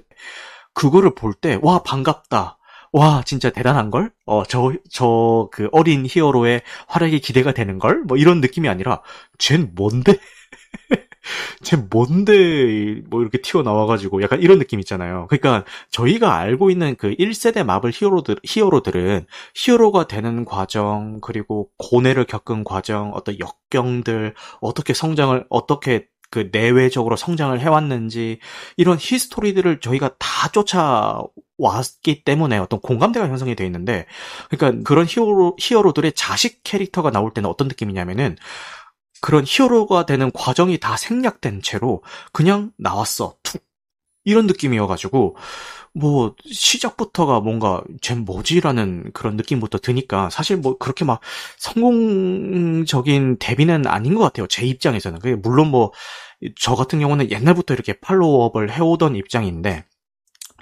그거를 0.74 1.16
볼 1.16 1.34
때 1.42 1.60
와 1.62 1.84
반갑다. 1.84 2.58
와, 2.94 3.24
진짜 3.26 3.50
대단한걸? 3.50 4.12
어, 4.26 4.44
저, 4.44 4.74
저, 4.90 5.48
그 5.54 5.70
어린 5.72 6.06
히어로의 6.10 6.62
활약이 6.88 7.22
기대가 7.22 7.54
되는걸? 7.54 8.04
뭐 8.04 8.18
이런 8.18 8.42
느낌이 8.42 8.68
아니라, 8.68 9.02
쟨 9.38 9.72
뭔데? 9.76 10.20
쟤 11.64 11.78
뭔데 11.78 13.02
뭐 13.10 13.22
이렇게 13.22 13.40
튀어나와가지고 13.42 14.22
약간 14.24 14.42
이런 14.42 14.60
느낌 14.60 14.80
있잖아요. 14.80 15.28
그러니까 15.30 15.66
저희가 15.92 16.36
알고 16.38 16.72
있는 16.72 16.96
그 16.98 17.14
1세대 17.18 17.64
마블 17.64 17.92
히어로들, 17.94 18.38
히어로들은 18.44 19.26
히어로가 19.56 20.08
되는 20.08 20.46
과정, 20.46 21.20
그리고 21.22 21.70
고뇌를 21.78 22.26
겪은 22.26 22.64
과정, 22.64 23.12
어떤 23.14 23.38
역경들, 23.40 24.34
어떻게 24.62 24.94
성장을, 24.94 25.46
어떻게 25.50 26.08
그 26.32 26.50
내외적으로 26.52 27.16
성장을 27.18 27.60
해왔는지 27.60 28.40
이런 28.78 28.98
히스토리들을 29.00 29.82
저희가 29.82 30.16
다 30.18 30.48
쫓아왔기 30.48 32.24
때문에 32.24 32.58
어떤 32.58 32.80
공감대가 32.80 33.28
형성이 33.28 33.54
되어 33.54 33.68
있는데 33.68 34.08
그러니까 34.50 34.84
그런 34.84 35.06
히어로 35.08 35.58
히어로들의 35.60 36.14
자식 36.14 36.64
캐릭터가 36.64 37.12
나올 37.12 37.34
때는 37.34 37.50
어떤 37.50 37.68
느낌이냐면은 37.68 38.38
그런 39.20 39.44
히어로가 39.46 40.08
되는 40.08 40.32
과정이 40.32 40.80
다 40.80 40.98
생략된 40.98 41.62
채로 41.62 42.02
그냥 42.32 42.72
나왔어. 42.78 43.36
툭. 43.44 43.64
이런 44.24 44.48
느낌이어가지고 44.48 45.36
뭐 45.94 46.36
시작부터가 46.46 47.42
뭔가 47.42 47.84
쟨 48.02 48.20
뭐지라는 48.24 49.12
그런 49.14 49.36
느낌부터 49.36 49.80
드니까 49.80 50.30
사실 50.30 50.58
뭐 50.58 50.78
그렇게 50.78 51.04
막 51.04 51.20
성공적인 51.58 53.38
데뷔는 53.40 53.88
아닌 53.88 54.16
것 54.16 54.22
같아요 54.22 54.48
제 54.48 54.66
입장에서는 54.66 55.20
그게 55.20 55.36
물론 55.36 55.70
뭐 55.70 55.92
저 56.60 56.76
같은 56.76 57.00
경우는 57.00 57.32
옛날부터 57.32 57.74
이렇게 57.74 57.94
팔로우업을 57.94 58.72
해오던 58.72 59.16
입장인데 59.16 59.86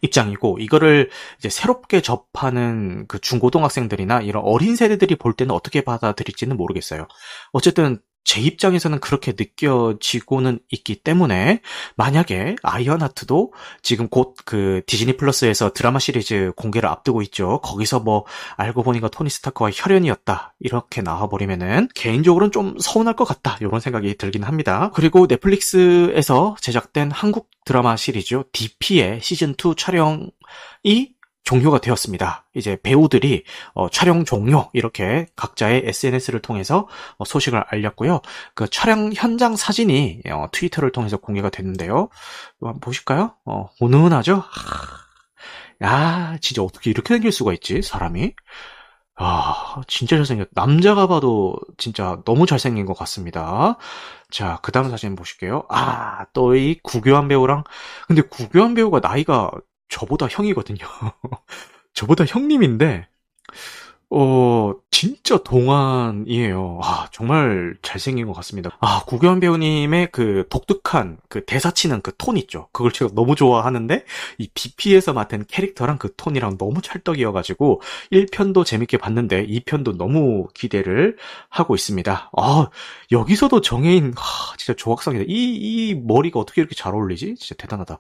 입장이고 0.02 0.60
이거를 0.60 1.10
이제 1.40 1.50
새롭게 1.50 2.02
접하는 2.02 3.06
그 3.08 3.20
중고등학생들이나 3.20 4.22
이런 4.22 4.44
어린 4.46 4.76
세대들이 4.76 5.16
볼 5.18 5.34
때는 5.34 5.54
어떻게 5.54 5.82
받아들일지는 5.82 6.56
모르겠어요. 6.56 7.08
어쨌든 7.52 8.00
제 8.24 8.42
입장에서는 8.42 9.00
그렇게 9.00 9.34
느껴지고는 9.38 10.60
있기 10.70 11.02
때문에 11.02 11.62
만약에 11.96 12.56
아이언하트도 12.64 13.54
지금 13.82 14.08
곧 14.08 14.30
그 14.46 14.82
디즈니 14.88 15.16
플러스에서 15.16 15.74
드라마 15.74 16.00
시리즈 16.00 16.52
공개를 16.56 16.90
앞두고 16.90 17.22
있죠. 17.24 17.60
거기서 17.62 18.00
뭐 18.00 18.26
알고 18.58 18.84
보니까 18.84 19.08
토니 19.08 19.30
스타크와 19.30 19.70
혈연이었다 19.74 20.56
이렇게 20.60 21.02
나와버리면은 21.02 21.90
개인적으로는 21.94 22.52
좀 22.52 22.78
서운할 22.80 23.16
것 23.16 23.26
같다 23.26 23.58
이런 23.62 23.80
생각이 23.80 24.16
들긴 24.18 24.44
합니다. 24.44 24.92
그리고 24.94 25.28
넷플릭스에서 25.28 26.56
제작된 26.62 27.12
한국 27.12 27.50
드라마 27.66 27.96
시리즈 27.96 28.42
DP의 28.52 29.22
시즌 29.22 29.52
2 29.52 29.76
촬영이 29.78 31.14
종료가 31.50 31.82
되었습니다. 31.82 32.46
이제 32.54 32.78
배우들이 32.84 33.44
어, 33.74 33.90
촬영 33.90 34.24
종료 34.24 34.70
이렇게 34.74 35.26
각자의 35.36 35.82
SNS를 35.86 36.42
통해서 36.42 36.88
어, 37.18 37.26
소식을 37.26 37.64
알렸고요. 37.70 38.22
그 38.54 38.68
촬영 38.70 39.12
현장 39.16 39.56
사진이 39.56 40.22
어, 40.30 40.46
트위터를 40.52 40.92
통해서 40.92 41.18
공개가 41.18 41.50
됐는데요. 41.50 42.10
한번 42.62 42.80
보실까요? 42.80 43.34
어, 43.46 43.68
훈훈하죠? 43.80 44.44
야, 45.84 46.38
진짜 46.42 46.62
어떻게 46.62 46.92
이렇게 46.92 47.14
생길 47.16 47.32
수가 47.32 47.54
있지, 47.54 47.82
사람이? 47.82 48.34
아, 49.22 49.82
진짜 49.88 50.16
잘생겼. 50.18 50.48
남자가 50.54 51.08
봐도 51.08 51.58
진짜 51.78 52.22
너무 52.26 52.46
잘생긴 52.46 52.86
것 52.86 52.94
같습니다. 52.98 53.78
자, 54.32 54.60
그 54.62 54.72
다음 54.72 54.90
사진 54.90 55.16
보실게요. 55.16 55.66
아, 55.70 56.26
또 56.34 56.56
이 56.56 56.80
구교한 56.84 57.28
배우랑, 57.28 57.64
근데 58.08 58.22
구교한 58.22 58.76
배우가 58.76 59.00
나이가 59.02 59.52
저보다 59.90 60.28
형이거든요. 60.28 60.78
저보다 61.94 62.26
형님인데, 62.26 63.08
어, 64.12 64.74
진짜 64.90 65.38
동안이에요. 65.38 66.80
아, 66.82 67.08
정말 67.12 67.76
잘생긴 67.84 68.26
것 68.26 68.34
같습니다. 68.34 68.76
아, 68.82 69.04
구교환 69.06 69.40
배우님의 69.40 70.10
그 70.12 70.46
독특한 70.50 71.20
그 71.30 71.46
대사치는 71.46 72.02
그 72.02 72.12
톤 72.18 72.36
있죠. 72.38 72.68
그걸 72.74 72.92
제가 72.92 73.12
너무 73.14 73.36
좋아하는데, 73.36 74.04
이 74.40 74.48
DP에서 74.54 75.14
맡은 75.14 75.46
캐릭터랑 75.48 76.00
그 76.00 76.16
톤이랑 76.18 76.58
너무 76.58 76.82
찰떡이어가지고, 76.82 77.82
1편도 78.12 78.66
재밌게 78.66 78.98
봤는데, 78.98 79.46
2편도 79.46 79.96
너무 79.96 80.48
기대를 80.56 81.16
하고 81.50 81.76
있습니다. 81.76 82.32
아, 82.36 82.70
여기서도 83.12 83.62
정해인, 83.62 84.14
아, 84.18 84.54
진짜 84.58 84.76
조각상이다. 84.76 85.26
이, 85.28 85.30
이 85.30 85.94
머리가 85.96 86.40
어떻게 86.40 86.62
이렇게 86.62 86.76
잘 86.76 86.94
어울리지? 86.96 87.36
진짜 87.36 87.56
대단하다. 87.62 88.00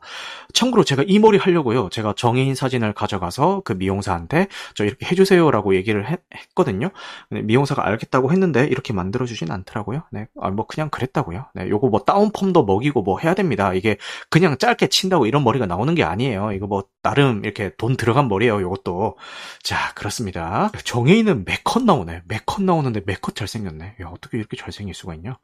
참고로 0.53 0.83
제가 0.83 1.03
이 1.07 1.19
머리 1.19 1.37
하려고요. 1.37 1.89
제가 1.89 2.13
정해인 2.17 2.55
사진을 2.55 2.93
가져가서 2.93 3.61
그 3.63 3.73
미용사한테, 3.73 4.47
저 4.75 4.83
이렇게 4.85 5.05
해주세요라고 5.05 5.75
얘기를 5.75 5.98
얘기를 5.99 6.09
했, 6.09 6.19
거든요 6.55 6.89
미용사가 7.29 7.85
알겠다고 7.85 8.31
했는데 8.31 8.65
이렇게 8.65 8.93
만들어주진 8.93 9.51
않더라고요. 9.51 10.03
네, 10.11 10.27
아, 10.39 10.49
뭐 10.49 10.65
그냥 10.65 10.89
그랬다고요. 10.89 11.47
네, 11.53 11.69
요거 11.69 11.89
뭐 11.89 12.01
다운펌도 12.01 12.65
먹이고 12.65 13.01
뭐 13.01 13.19
해야 13.19 13.33
됩니다. 13.33 13.73
이게 13.73 13.97
그냥 14.29 14.57
짧게 14.57 14.87
친다고 14.87 15.25
이런 15.25 15.43
머리가 15.43 15.65
나오는 15.65 15.93
게 15.95 16.03
아니에요. 16.03 16.53
이거 16.53 16.67
뭐 16.67 16.83
나름 17.03 17.43
이렇게 17.43 17.71
돈 17.77 17.97
들어간 17.97 18.27
머리예요. 18.27 18.61
요것도. 18.61 19.17
자, 19.63 19.93
그렇습니다. 19.93 20.71
정혜인은 20.83 21.45
메컷 21.45 21.83
나오네. 21.83 22.23
메컷 22.27 22.63
나오는데 22.63 23.01
메컷 23.05 23.35
잘생겼네. 23.35 23.95
야, 24.01 24.07
어떻게 24.07 24.37
이렇게 24.37 24.57
잘생길 24.57 24.93
수가 24.93 25.15
있냐? 25.15 25.37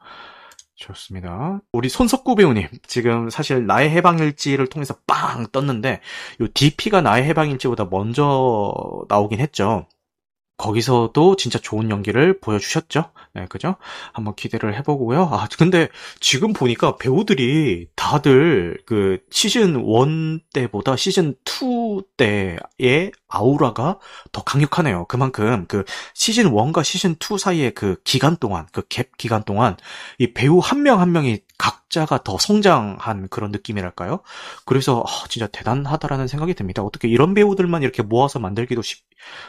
좋습니다. 0.76 1.60
우리 1.72 1.88
손석구 1.88 2.34
배우님, 2.34 2.68
지금 2.86 3.30
사실 3.30 3.66
나의 3.66 3.90
해방일지를 3.90 4.68
통해서 4.68 4.94
빵 5.06 5.46
떴는데, 5.50 6.00
요 6.40 6.46
DP가 6.52 7.00
나의 7.00 7.24
해방일지보다 7.24 7.86
먼저 7.90 8.74
나오긴 9.08 9.40
했죠. 9.40 9.86
거기서도 10.56 11.36
진짜 11.36 11.58
좋은 11.58 11.90
연기를 11.90 12.40
보여주셨죠. 12.40 13.10
네, 13.34 13.46
그죠? 13.48 13.76
한번 14.12 14.34
기대를 14.34 14.74
해보고요. 14.78 15.28
아, 15.30 15.46
근데 15.58 15.88
지금 16.20 16.52
보니까 16.54 16.96
배우들이 16.96 17.88
다들 17.94 18.78
그 18.86 19.18
시즌 19.30 19.76
1 19.76 20.40
때보다 20.54 20.96
시즌 20.96 21.34
2 21.44 22.02
때의 22.16 23.12
아우라가 23.28 23.98
더 24.32 24.42
강력하네요. 24.42 25.04
그만큼 25.06 25.66
그 25.68 25.84
시즌 26.14 26.50
1과 26.50 26.82
시즌 26.82 27.16
2 27.18 27.38
사이의 27.38 27.72
그 27.74 27.96
기간 28.04 28.36
동안, 28.36 28.66
그 28.72 28.82
갭 28.88 29.08
기간 29.18 29.42
동안 29.44 29.76
이 30.18 30.32
배우 30.32 30.58
한 30.58 30.82
명한 30.82 31.06
한 31.06 31.12
명이 31.12 31.40
각자가 31.58 32.22
더 32.22 32.38
성장한 32.38 33.28
그런 33.28 33.50
느낌이랄까요? 33.50 34.20
그래서 34.64 35.02
아, 35.06 35.26
진짜 35.28 35.46
대단하다라는 35.46 36.26
생각이 36.28 36.54
듭니다. 36.54 36.82
어떻게 36.82 37.08
이런 37.08 37.34
배우들만 37.34 37.82
이렇게 37.82 38.02
모아서 38.02 38.38
만들기도 38.38 38.82
쉽, 38.82 39.04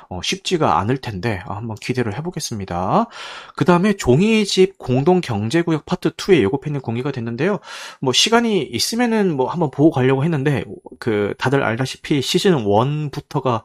어, 0.10 0.22
쉽지가 0.24 0.80
않을 0.80 0.98
텐데 0.98 1.42
아, 1.46 1.56
한번 1.56 1.76
기대를 1.76 2.16
해보겠습니다. 2.18 3.08
그 3.56 3.66
다음에 3.66 3.94
종이집 3.94 4.78
공동 4.78 5.22
경제구역 5.22 5.86
파트 5.86 6.12
2의 6.12 6.42
예고편이 6.44 6.80
공개가 6.80 7.12
됐는데요. 7.12 7.60
뭐 8.02 8.14
시간이 8.14 8.64
있으면은 8.64 9.36
뭐 9.36 9.50
한번 9.50 9.72
보고 9.72 9.92
가려고 9.92 10.24
했는데 10.24 10.64
그 11.00 11.34
다들 11.38 11.64
알다시피 11.64 12.22
시즌 12.22 12.56
1부터가 12.64 13.64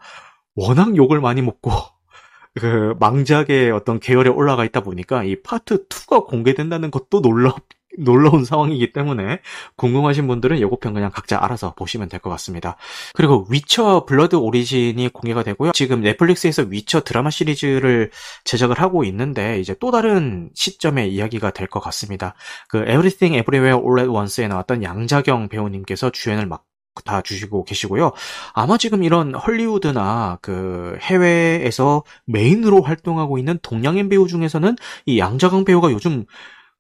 워낙 0.55 0.97
욕을 0.97 1.21
많이 1.21 1.43
먹고 1.43 1.71
그 2.61 2.95
망작의 2.99 3.71
어떤 3.71 4.01
계열에 4.01 4.29
올라가 4.29 4.65
있다 4.65 4.81
보니까 4.81 5.25
이 5.25 5.41
파트 5.43 5.87
2가 5.89 6.27
공개된다는 6.27 6.91
것도 6.91 7.21
놀랍 7.21 7.57
놀라운 7.99 8.45
상황이기 8.45 8.93
때문에 8.93 9.41
궁금하신 9.77 10.27
분들은 10.27 10.59
예고편 10.61 10.95
그냥 10.95 11.11
각자 11.13 11.39
알아서 11.43 11.75
보시면 11.75 12.09
될 12.09 12.21
것 12.21 12.31
같습니다. 12.31 12.77
그리고 13.15 13.47
위쳐 13.51 14.05
Blood 14.07 14.37
Origin이 14.37 15.09
공개가 15.09 15.43
되고요. 15.43 15.73
지금 15.73 16.01
넷플릭스에서 16.03 16.63
위쳐 16.69 17.01
드라마 17.01 17.31
시리즈를 17.31 18.11
제작을 18.45 18.81
하고 18.81 19.05
있는데 19.05 19.59
이제 19.61 19.75
또 19.81 19.91
다른 19.91 20.51
시점의 20.55 21.13
이야기가 21.13 21.51
될 21.51 21.67
것 21.67 21.81
같습니다. 21.81 22.35
그 22.69 22.79
Everywhere 22.79 23.79
All 23.79 23.99
at 23.99 24.09
Once에 24.09 24.49
나왔던 24.49 24.83
양자경 24.83 25.49
배우님께서 25.49 26.11
주연을 26.11 26.47
맡고 26.47 26.65
다 27.05 27.23
주시고 27.23 27.65
계시고요. 27.65 28.13
아마 28.53 28.77
지금 28.79 29.03
이런 29.03 29.35
헐리우드나 29.35 30.39
그 30.43 30.97
해외에서 31.01 32.05
메인으로 32.27 32.83
활동하고 32.83 33.39
있는 33.39 33.59
동양인 33.63 34.09
배우 34.09 34.29
중에서는 34.29 34.77
이 35.07 35.19
양자경 35.19 35.65
배우가 35.65 35.91
요즘 35.91 36.25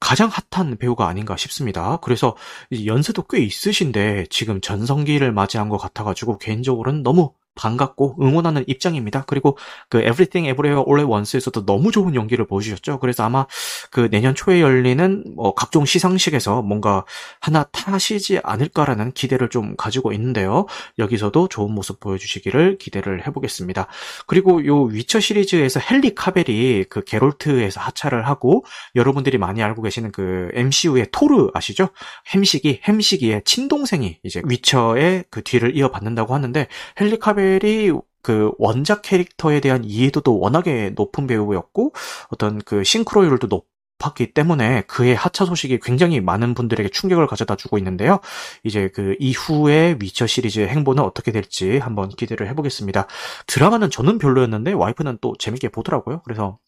가장 0.02 0.30
핫한 0.50 0.78
배우가 0.78 1.06
아닌가 1.06 1.36
싶습니다. 1.36 1.98
그래서 2.02 2.36
연세도 2.84 3.22
꽤 3.28 3.38
있으신데 3.38 4.26
지금 4.30 4.60
전성기를 4.60 5.32
맞이한 5.32 5.68
것 5.68 5.78
같아가지고 5.78 6.38
개인적으로는 6.38 7.04
너무 7.04 7.32
반갑고 7.54 8.16
응원하는 8.20 8.64
입장입니다. 8.66 9.24
그리고 9.26 9.58
그 9.88 9.98
Everything 9.98 10.48
Everywhere 10.48 10.84
All 10.88 11.00
at 11.00 11.10
Once에서도 11.10 11.66
너무 11.66 11.92
좋은 11.92 12.14
연기를 12.14 12.46
보여주셨죠. 12.46 12.98
그래서 12.98 13.24
아마 13.24 13.46
그 13.90 14.08
내년 14.10 14.34
초에 14.34 14.60
열리는 14.60 15.24
뭐 15.36 15.54
각종 15.54 15.84
시상식에서 15.84 16.62
뭔가 16.62 17.04
하나 17.40 17.64
타시지 17.64 18.40
않을까라는 18.42 19.12
기대를 19.12 19.50
좀 19.50 19.76
가지고 19.76 20.12
있는데요. 20.12 20.66
여기서도 20.98 21.48
좋은 21.48 21.72
모습 21.72 22.00
보여주시기를 22.00 22.78
기대를 22.78 23.26
해보겠습니다. 23.26 23.86
그리고 24.26 24.64
요 24.66 24.82
위쳐 24.82 25.20
시리즈에서 25.20 25.80
헨리 25.80 26.14
카벨이 26.14 26.84
그 26.88 27.04
게롤트에서 27.04 27.80
하차를 27.80 28.26
하고 28.26 28.64
여러분들이 28.94 29.38
많이 29.38 29.62
알고 29.62 29.82
계시는 29.82 30.12
그 30.12 30.48
MCU의 30.54 31.08
토르 31.12 31.48
아시죠? 31.54 31.88
햄식이 32.34 32.80
햄식이의 32.86 33.42
친동생이 33.44 34.18
이제 34.22 34.40
위쳐의 34.44 35.24
그 35.30 35.42
뒤를 35.42 35.76
이어받는다고 35.76 36.34
하는데 36.34 36.66
헨리 37.00 37.18
카벨 37.18 37.41
파벨이 37.42 37.92
그 38.22 38.52
원작 38.58 39.02
캐릭터에 39.02 39.60
대한 39.60 39.84
이해도도 39.84 40.38
워낙에 40.38 40.92
높은 40.94 41.26
배우였고 41.26 41.92
어떤 42.28 42.58
그 42.60 42.84
싱크로율도 42.84 43.48
높았기 43.48 44.32
때문에 44.32 44.82
그의 44.82 45.16
하차 45.16 45.44
소식이 45.44 45.80
굉장히 45.80 46.20
많은 46.20 46.54
분들에게 46.54 46.88
충격을 46.90 47.26
가져다 47.26 47.56
주고 47.56 47.78
있는데요. 47.78 48.20
이제 48.62 48.88
그 48.94 49.16
이후의 49.18 49.96
위쳐 50.00 50.26
시리즈의 50.26 50.68
행보는 50.68 51.02
어떻게 51.02 51.32
될지 51.32 51.78
한번 51.78 52.10
기대를 52.10 52.48
해보겠습니다. 52.48 53.08
드라마는 53.48 53.90
저는 53.90 54.18
별로였는데 54.18 54.72
와이프는 54.72 55.18
또 55.20 55.34
재밌게 55.38 55.70
보더라고요. 55.70 56.22
그래서 56.22 56.58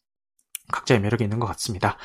각자의 0.73 1.01
매력이 1.01 1.23
있는 1.23 1.39
것 1.39 1.47
같습니다. 1.47 1.99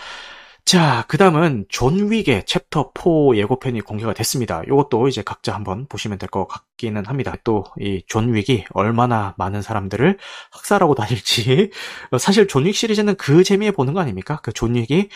자, 0.70 1.04
그 1.08 1.18
다음은 1.18 1.66
존 1.68 2.12
윅의 2.12 2.46
챕터 2.46 2.92
4 2.94 3.36
예고편이 3.36 3.82
공개가 3.82 4.14
됐습니다. 4.14 4.62
이것도 4.68 5.08
이제 5.08 5.24
각자 5.24 5.56
한번 5.56 5.88
보시면 5.88 6.20
될 6.20 6.30
것 6.30 6.46
같기는 6.48 7.06
합니다. 7.08 7.34
또 7.44 7.64
이 7.80 8.04
존 8.08 8.36
윅이 8.36 8.66
얼마나 8.74 9.34
많은 9.40 9.64
사람들을 9.64 10.20
학살하고 10.52 10.94
다닐지. 10.94 11.72
사실 12.20 12.48
존 12.48 12.68
윅 12.68 12.72
시리즈는 12.74 13.16
그 13.16 13.44
재미에 13.44 13.72
보는 13.72 13.94
거 13.94 14.00
아닙니까? 14.00 14.42
그 14.44 14.52
존 14.54 14.76
윅이 14.76 15.10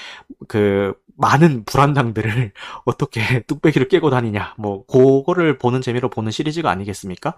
그 0.48 0.96
많은 1.24 1.64
불안당들을 1.64 2.52
어떻게 2.86 3.42
뚝배기를 3.44 3.88
깨고 3.88 4.10
다니냐. 4.10 4.56
뭐, 4.58 4.86
그거를 4.86 5.58
보는 5.58 5.82
재미로 5.82 6.10
보는 6.10 6.32
시리즈가 6.32 6.70
아니겠습니까? 6.70 7.36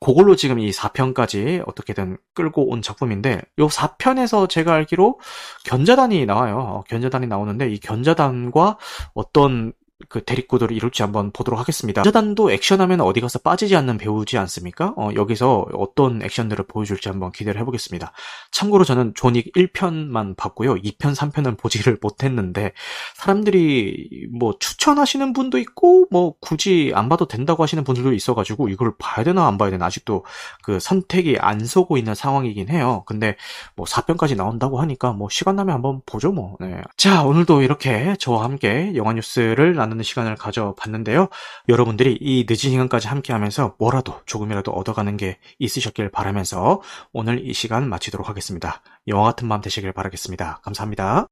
그걸로 0.00 0.34
지금 0.34 0.58
이 0.58 0.70
4편까지 0.70 1.62
어떻게든 1.66 2.18
끌고 2.34 2.68
온 2.68 2.82
작품인데, 2.82 3.42
요 3.60 3.68
4편에서 3.68 4.48
제가 4.48 4.74
알기로 4.74 5.20
견자단이 5.64 6.26
나와요. 6.26 6.58
어, 6.58 6.84
견자단이 6.88 7.28
나오는데, 7.28 7.70
이 7.70 7.78
견자단과 7.78 8.78
어떤 9.14 9.72
그 10.08 10.22
대립구도를 10.22 10.76
이룰지 10.76 11.02
한번 11.02 11.32
보도록 11.32 11.58
하겠습니다. 11.58 12.00
여자단도 12.00 12.52
액션하면 12.52 13.00
어디 13.00 13.20
가서 13.20 13.40
빠지지 13.40 13.74
않는 13.74 13.98
배우지 13.98 14.38
않습니까? 14.38 14.94
어, 14.96 15.10
여기서 15.14 15.66
어떤 15.72 16.22
액션들을 16.22 16.66
보여줄지 16.68 17.08
한번 17.08 17.32
기대를 17.32 17.60
해보겠습니다. 17.60 18.12
참고로 18.52 18.84
저는 18.84 19.14
존윅 19.16 19.42
1편만 19.56 20.36
봤고요. 20.36 20.76
2편, 20.76 21.16
3편은 21.16 21.58
보지를 21.58 21.98
못했는데 22.00 22.74
사람들이 23.16 24.28
뭐 24.38 24.54
추천하시는 24.60 25.32
분도 25.32 25.58
있고 25.58 26.06
뭐 26.12 26.34
굳이 26.40 26.92
안 26.94 27.08
봐도 27.08 27.26
된다고 27.26 27.64
하시는 27.64 27.82
분들도 27.82 28.12
있어가지고 28.12 28.68
이걸 28.68 28.92
봐야 28.98 29.24
되나 29.24 29.48
안 29.48 29.58
봐야 29.58 29.70
되나 29.70 29.86
아직도 29.86 30.24
그 30.62 30.78
선택이 30.78 31.38
안 31.40 31.66
서고 31.66 31.98
있는 31.98 32.14
상황이긴 32.14 32.68
해요. 32.68 33.02
근데 33.06 33.36
뭐 33.74 33.84
4편까지 33.84 34.36
나온다고 34.36 34.80
하니까 34.80 35.12
뭐 35.12 35.28
시간 35.28 35.56
나면 35.56 35.74
한번 35.74 36.02
보죠 36.06 36.30
뭐. 36.30 36.56
네. 36.60 36.82
자 36.96 37.24
오늘도 37.24 37.62
이렇게 37.62 38.14
저와 38.20 38.44
함께 38.44 38.92
영화 38.94 39.12
뉴스를 39.12 39.74
나누는 39.88 40.04
시간을 40.04 40.36
가져봤는데요. 40.36 41.28
여러분들이 41.68 42.16
이 42.20 42.46
늦은 42.48 42.56
시간까지 42.70 43.08
함께 43.08 43.32
하면서 43.32 43.74
뭐라도 43.78 44.20
조금이라도 44.26 44.70
얻어가는 44.70 45.16
게 45.16 45.38
있으셨길 45.58 46.10
바라면서 46.10 46.80
오늘 47.12 47.44
이 47.44 47.52
시간 47.52 47.88
마치도록 47.88 48.28
하겠습니다. 48.28 48.82
영화 49.08 49.24
같은 49.24 49.48
밤 49.48 49.60
되시길 49.60 49.92
바라겠습니다. 49.92 50.60
감사합니다. 50.62 51.26